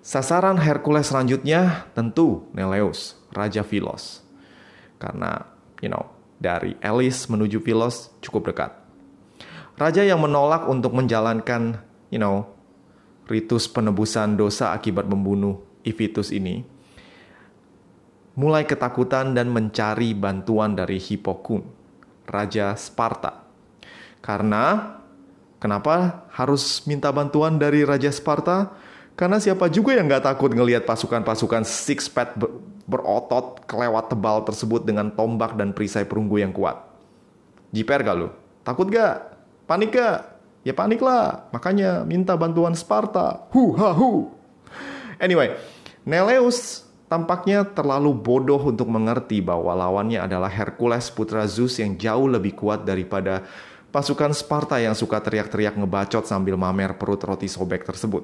Sasaran 0.02 0.58
Hercules 0.58 1.13
selanjutnya 1.13 1.86
tentu 1.94 2.50
Neleus, 2.58 3.22
Raja 3.30 3.62
Philos. 3.62 4.26
Karena, 4.98 5.46
you 5.82 5.89
know, 5.89 6.10
dari 6.41 6.74
Elis 6.82 7.30
menuju 7.30 7.62
Philos 7.62 8.10
cukup 8.22 8.50
dekat. 8.50 8.72
Raja 9.78 10.02
yang 10.02 10.22
menolak 10.22 10.65
untuk 10.65 10.94
menjalankan, 10.98 11.78
you 12.10 12.17
know, 12.17 12.50
ritus 13.30 13.70
penebusan 13.70 14.38
dosa 14.38 14.74
akibat 14.74 15.06
membunuh 15.06 15.62
Ivitus 15.82 16.30
ini, 16.30 16.65
mulai 18.38 18.65
ketakutan 18.65 19.34
dan 19.34 19.50
mencari 19.50 20.13
bantuan 20.13 20.78
dari 20.78 20.98
Hippokun, 21.02 21.65
Raja 22.30 22.74
Sparta. 22.78 23.40
Karena 24.22 24.98
kenapa 25.58 26.26
harus 26.32 26.86
minta 26.86 27.10
bantuan 27.10 27.58
dari 27.58 27.82
Raja 27.82 28.14
Sparta? 28.14 28.72
Karena 29.18 29.38
siapa 29.38 29.68
juga 29.68 29.98
yang 29.98 30.08
nggak 30.08 30.24
takut 30.24 30.54
ngelihat 30.54 30.88
pasukan-pasukan 30.88 31.68
six 31.68 32.08
pack 32.08 32.40
berotot 32.88 33.62
kelewat 33.70 34.10
tebal 34.10 34.42
tersebut 34.48 34.82
dengan 34.88 35.12
tombak 35.14 35.54
dan 35.60 35.76
perisai 35.76 36.08
perunggu 36.08 36.42
yang 36.42 36.54
kuat. 36.56 36.80
Jiper 37.72 38.04
gak 38.04 38.16
lu? 38.18 38.28
Takut 38.68 38.88
gak? 38.92 39.38
Panik 39.64 39.96
gak? 39.96 40.32
Ya 40.62 40.78
paniklah, 40.78 41.50
makanya 41.50 42.06
minta 42.06 42.38
bantuan 42.38 42.78
Sparta. 42.78 43.50
Hu 43.50 43.74
ha 43.82 43.98
hu. 43.98 44.30
Anyway, 45.18 45.58
Neleus 46.06 46.86
tampaknya 47.10 47.66
terlalu 47.66 48.14
bodoh 48.14 48.62
untuk 48.62 48.86
mengerti 48.86 49.42
bahwa 49.42 49.74
lawannya 49.74 50.22
adalah 50.22 50.50
Hercules 50.54 51.10
putra 51.10 51.50
Zeus 51.50 51.82
yang 51.82 51.98
jauh 51.98 52.30
lebih 52.30 52.54
kuat 52.54 52.86
daripada 52.86 53.42
pasukan 53.91 54.32
Sparta 54.32 54.80
yang 54.80 54.95
suka 54.95 55.19
teriak-teriak 55.19 55.75
ngebacot 55.75 56.23
sambil 56.23 56.56
mamer 56.56 56.95
perut 56.95 57.19
roti 57.21 57.51
sobek 57.51 57.84
tersebut. 57.84 58.23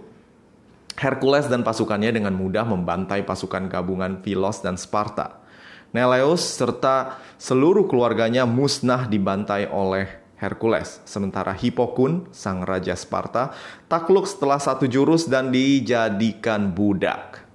Hercules 0.98 1.46
dan 1.46 1.62
pasukannya 1.62 2.10
dengan 2.10 2.34
mudah 2.34 2.66
membantai 2.66 3.22
pasukan 3.22 3.70
gabungan 3.70 4.26
Philos 4.26 4.66
dan 4.66 4.80
Sparta. 4.80 5.46
Neleus 5.94 6.42
serta 6.42 7.22
seluruh 7.38 7.86
keluarganya 7.86 8.50
musnah 8.50 9.06
dibantai 9.06 9.70
oleh 9.70 10.10
Hercules. 10.38 11.02
Sementara 11.06 11.54
Hippokun, 11.54 12.30
sang 12.34 12.66
raja 12.66 12.98
Sparta, 12.98 13.54
takluk 13.90 14.26
setelah 14.26 14.58
satu 14.58 14.86
jurus 14.90 15.30
dan 15.30 15.54
dijadikan 15.54 16.74
budak. 16.74 17.46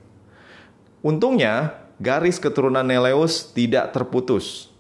Untungnya, 1.03 1.83
garis 1.99 2.39
keturunan 2.39 2.87
Neleus 2.87 3.51
tidak 3.55 3.95
terputus. 3.95 4.72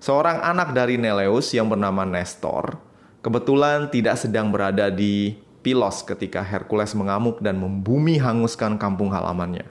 Seorang 0.00 0.40
anak 0.40 0.72
dari 0.72 0.96
Neleus 0.96 1.52
yang 1.52 1.68
bernama 1.68 2.08
Nestor, 2.08 2.80
kebetulan 3.20 3.92
tidak 3.92 4.16
sedang 4.16 4.48
berada 4.48 4.88
di 4.88 5.36
Pilos 5.60 6.00
ketika 6.00 6.40
Hercules 6.40 6.96
mengamuk 6.96 7.44
dan 7.44 7.60
membumi 7.60 8.16
hanguskan 8.16 8.80
kampung 8.80 9.12
halamannya. 9.12 9.68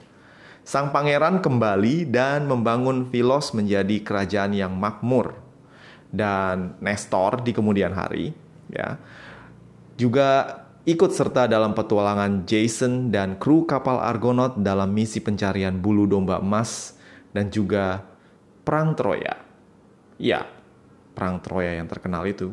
Sang 0.62 0.94
pangeran 0.94 1.42
kembali 1.42 2.06
dan 2.06 2.46
membangun 2.46 3.10
Pilos 3.10 3.50
menjadi 3.58 4.06
kerajaan 4.06 4.54
yang 4.54 4.78
makmur 4.78 5.34
dan 6.14 6.78
Nestor 6.78 7.42
di 7.42 7.50
kemudian 7.50 7.90
hari 7.90 8.30
ya 8.70 9.02
juga 9.98 10.62
ikut 10.86 11.10
serta 11.10 11.50
dalam 11.50 11.74
petualangan 11.74 12.46
Jason 12.46 13.10
dan 13.10 13.34
kru 13.34 13.66
kapal 13.66 13.98
Argonaut 13.98 14.62
dalam 14.62 14.94
misi 14.94 15.18
pencarian 15.18 15.74
bulu 15.74 16.06
domba 16.06 16.38
emas 16.38 16.94
dan 17.34 17.50
juga 17.50 18.06
perang 18.62 18.94
Troya. 18.94 19.49
Ya, 20.20 20.44
perang 21.16 21.40
Troya 21.40 21.80
yang 21.80 21.88
terkenal 21.88 22.28
itu. 22.28 22.52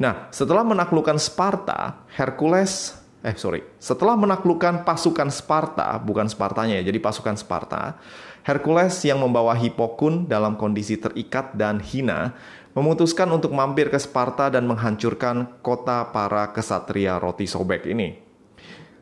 Nah, 0.00 0.32
setelah 0.32 0.64
menaklukkan 0.64 1.20
Sparta, 1.20 2.08
Hercules 2.16 2.96
eh 3.26 3.34
sorry, 3.34 3.66
setelah 3.82 4.14
menaklukkan 4.14 4.86
pasukan 4.86 5.34
Sparta, 5.34 5.98
bukan 5.98 6.30
Spartanya 6.30 6.78
ya, 6.78 6.94
jadi 6.94 7.02
pasukan 7.02 7.34
Sparta, 7.34 7.98
Hercules 8.46 8.94
yang 9.02 9.18
membawa 9.18 9.58
Hippokun 9.58 10.30
dalam 10.30 10.54
kondisi 10.54 10.94
terikat 10.94 11.50
dan 11.58 11.82
hina 11.82 12.38
memutuskan 12.78 13.26
untuk 13.34 13.50
mampir 13.50 13.90
ke 13.90 13.98
Sparta 13.98 14.46
dan 14.46 14.68
menghancurkan 14.70 15.58
kota 15.58 16.06
para 16.14 16.54
kesatria 16.54 17.18
roti 17.18 17.50
sobek 17.50 17.90
ini. 17.90 18.25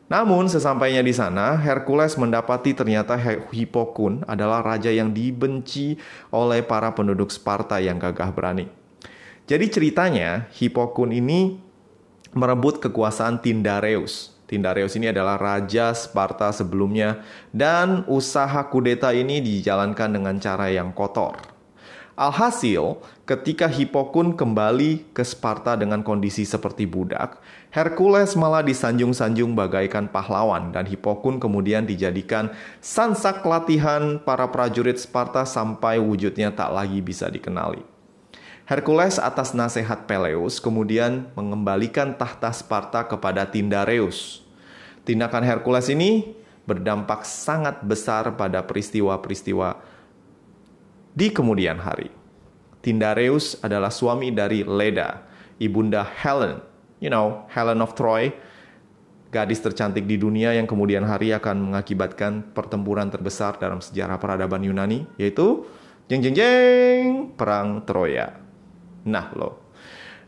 Namun 0.05 0.45
sesampainya 0.45 1.01
di 1.01 1.09
sana, 1.09 1.57
Hercules 1.57 2.13
mendapati 2.13 2.77
ternyata 2.77 3.17
Hippokun 3.49 4.21
adalah 4.29 4.61
raja 4.61 4.93
yang 4.93 5.09
dibenci 5.09 5.97
oleh 6.29 6.61
para 6.61 6.93
penduduk 6.93 7.33
Sparta 7.33 7.81
yang 7.81 7.97
gagah 7.97 8.29
berani. 8.29 8.69
Jadi 9.49 9.65
ceritanya, 9.65 10.45
Hippokun 10.53 11.09
ini 11.09 11.57
merebut 12.37 12.77
kekuasaan 12.85 13.41
Tindareus. 13.41 14.37
Tindareus 14.45 14.93
ini 14.93 15.09
adalah 15.09 15.41
raja 15.41 15.89
Sparta 15.97 16.53
sebelumnya 16.53 17.25
dan 17.49 18.05
usaha 18.05 18.61
kudeta 18.69 19.09
ini 19.09 19.41
dijalankan 19.41 20.21
dengan 20.21 20.37
cara 20.37 20.69
yang 20.69 20.93
kotor. 20.93 21.54
Alhasil, 22.15 23.03
ketika 23.27 23.67
Hippokun 23.67 24.39
kembali 24.39 25.11
ke 25.11 25.19
Sparta 25.19 25.75
dengan 25.75 25.99
kondisi 25.99 26.47
seperti 26.47 26.87
budak, 26.87 27.43
Hercules 27.75 28.39
malah 28.39 28.63
disanjung-sanjung 28.63 29.51
bagaikan 29.51 30.07
pahlawan 30.07 30.71
dan 30.71 30.87
Hippokun 30.87 31.43
kemudian 31.43 31.83
dijadikan 31.83 32.55
sansak 32.79 33.43
latihan 33.43 34.15
para 34.23 34.47
prajurit 34.47 34.95
Sparta 34.95 35.43
sampai 35.43 35.99
wujudnya 35.99 36.55
tak 36.55 36.71
lagi 36.71 37.03
bisa 37.03 37.27
dikenali. 37.27 37.83
Hercules 38.63 39.19
atas 39.19 39.51
nasihat 39.51 40.07
Peleus 40.07 40.63
kemudian 40.63 41.27
mengembalikan 41.35 42.15
tahta 42.15 42.55
Sparta 42.55 43.03
kepada 43.11 43.43
Tindareus. 43.43 44.39
Tindakan 45.03 45.43
Hercules 45.43 45.91
ini 45.91 46.31
berdampak 46.63 47.27
sangat 47.27 47.83
besar 47.83 48.39
pada 48.39 48.63
peristiwa-peristiwa 48.63 49.94
di 51.15 51.31
kemudian 51.31 51.79
hari. 51.79 52.11
Tindareus 52.83 53.57
adalah 53.63 53.89
suami 53.89 54.29
dari 54.29 54.61
Leda, 54.61 55.25
ibunda 55.57 56.05
Helen. 56.05 56.61
You 57.01 57.09
know, 57.09 57.49
Helen 57.49 57.81
of 57.81 57.97
Troy, 57.97 58.29
gadis 59.33 59.59
tercantik 59.59 60.05
di 60.05 60.15
dunia 60.15 60.53
yang 60.53 60.69
kemudian 60.69 61.03
hari 61.03 61.33
akan 61.33 61.71
mengakibatkan 61.71 62.55
pertempuran 62.55 63.09
terbesar 63.09 63.57
dalam 63.57 63.81
sejarah 63.81 64.21
peradaban 64.21 64.61
Yunani, 64.61 65.03
yaitu 65.17 65.65
jeng 66.07 66.21
jeng 66.21 66.35
jeng 66.37 67.07
perang 67.33 67.83
Troya. 67.83 68.37
Nah, 69.03 69.33
lo. 69.35 69.59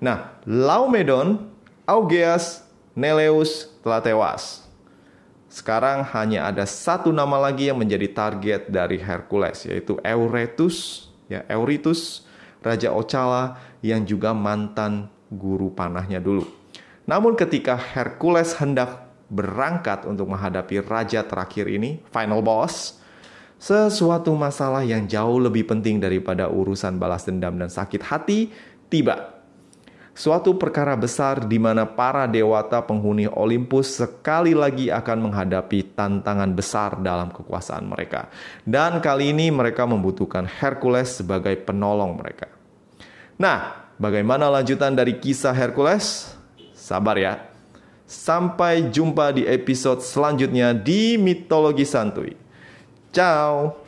Nah, 0.03 0.37
Laomedon, 0.43 1.49
Augeas, 1.87 2.67
Neleus 2.93 3.69
telah 3.81 4.01
tewas. 4.01 4.66
Sekarang 5.57 6.05
hanya 6.13 6.53
ada 6.53 6.69
satu 6.69 7.09
nama 7.09 7.41
lagi 7.41 7.65
yang 7.65 7.81
menjadi 7.81 8.13
target 8.13 8.69
dari 8.69 9.01
Hercules 9.01 9.65
yaitu 9.65 9.97
Euretus, 10.05 11.09
ya 11.25 11.41
Euritus, 11.49 12.29
Raja 12.61 12.93
Ocala 12.93 13.57
yang 13.81 14.05
juga 14.05 14.37
mantan 14.37 15.09
guru 15.33 15.73
panahnya 15.73 16.21
dulu. 16.21 16.45
Namun 17.09 17.33
ketika 17.33 17.73
Hercules 17.73 18.53
hendak 18.61 19.09
berangkat 19.33 20.05
untuk 20.05 20.29
menghadapi 20.29 20.85
raja 20.85 21.25
terakhir 21.25 21.65
ini, 21.65 22.05
final 22.13 22.45
boss, 22.45 23.01
sesuatu 23.57 24.37
masalah 24.37 24.85
yang 24.85 25.09
jauh 25.09 25.41
lebih 25.41 25.65
penting 25.65 25.97
daripada 25.97 26.53
urusan 26.53 27.01
balas 27.01 27.25
dendam 27.25 27.57
dan 27.57 27.73
sakit 27.73 28.05
hati 28.05 28.53
tiba 28.93 29.36
suatu 30.17 30.57
perkara 30.57 30.97
besar 30.97 31.45
di 31.45 31.61
mana 31.61 31.85
para 31.85 32.25
dewata 32.25 32.81
penghuni 32.81 33.29
Olympus 33.29 34.01
sekali 34.01 34.57
lagi 34.57 34.89
akan 34.89 35.29
menghadapi 35.29 35.93
tantangan 35.93 36.49
besar 36.57 36.97
dalam 36.97 37.29
kekuasaan 37.29 37.85
mereka. 37.85 38.33
Dan 38.65 38.97
kali 38.97 39.29
ini 39.29 39.53
mereka 39.53 39.85
membutuhkan 39.85 40.49
Hercules 40.49 41.21
sebagai 41.21 41.53
penolong 41.61 42.17
mereka. 42.17 42.49
Nah, 43.37 43.93
bagaimana 44.01 44.49
lanjutan 44.49 44.97
dari 44.97 45.21
kisah 45.21 45.53
Hercules? 45.53 46.33
Sabar 46.73 47.21
ya. 47.21 47.45
Sampai 48.09 48.89
jumpa 48.89 49.29
di 49.37 49.45
episode 49.45 50.01
selanjutnya 50.01 50.73
di 50.73 51.21
Mitologi 51.21 51.85
Santuy. 51.85 52.33
Ciao. 53.13 53.86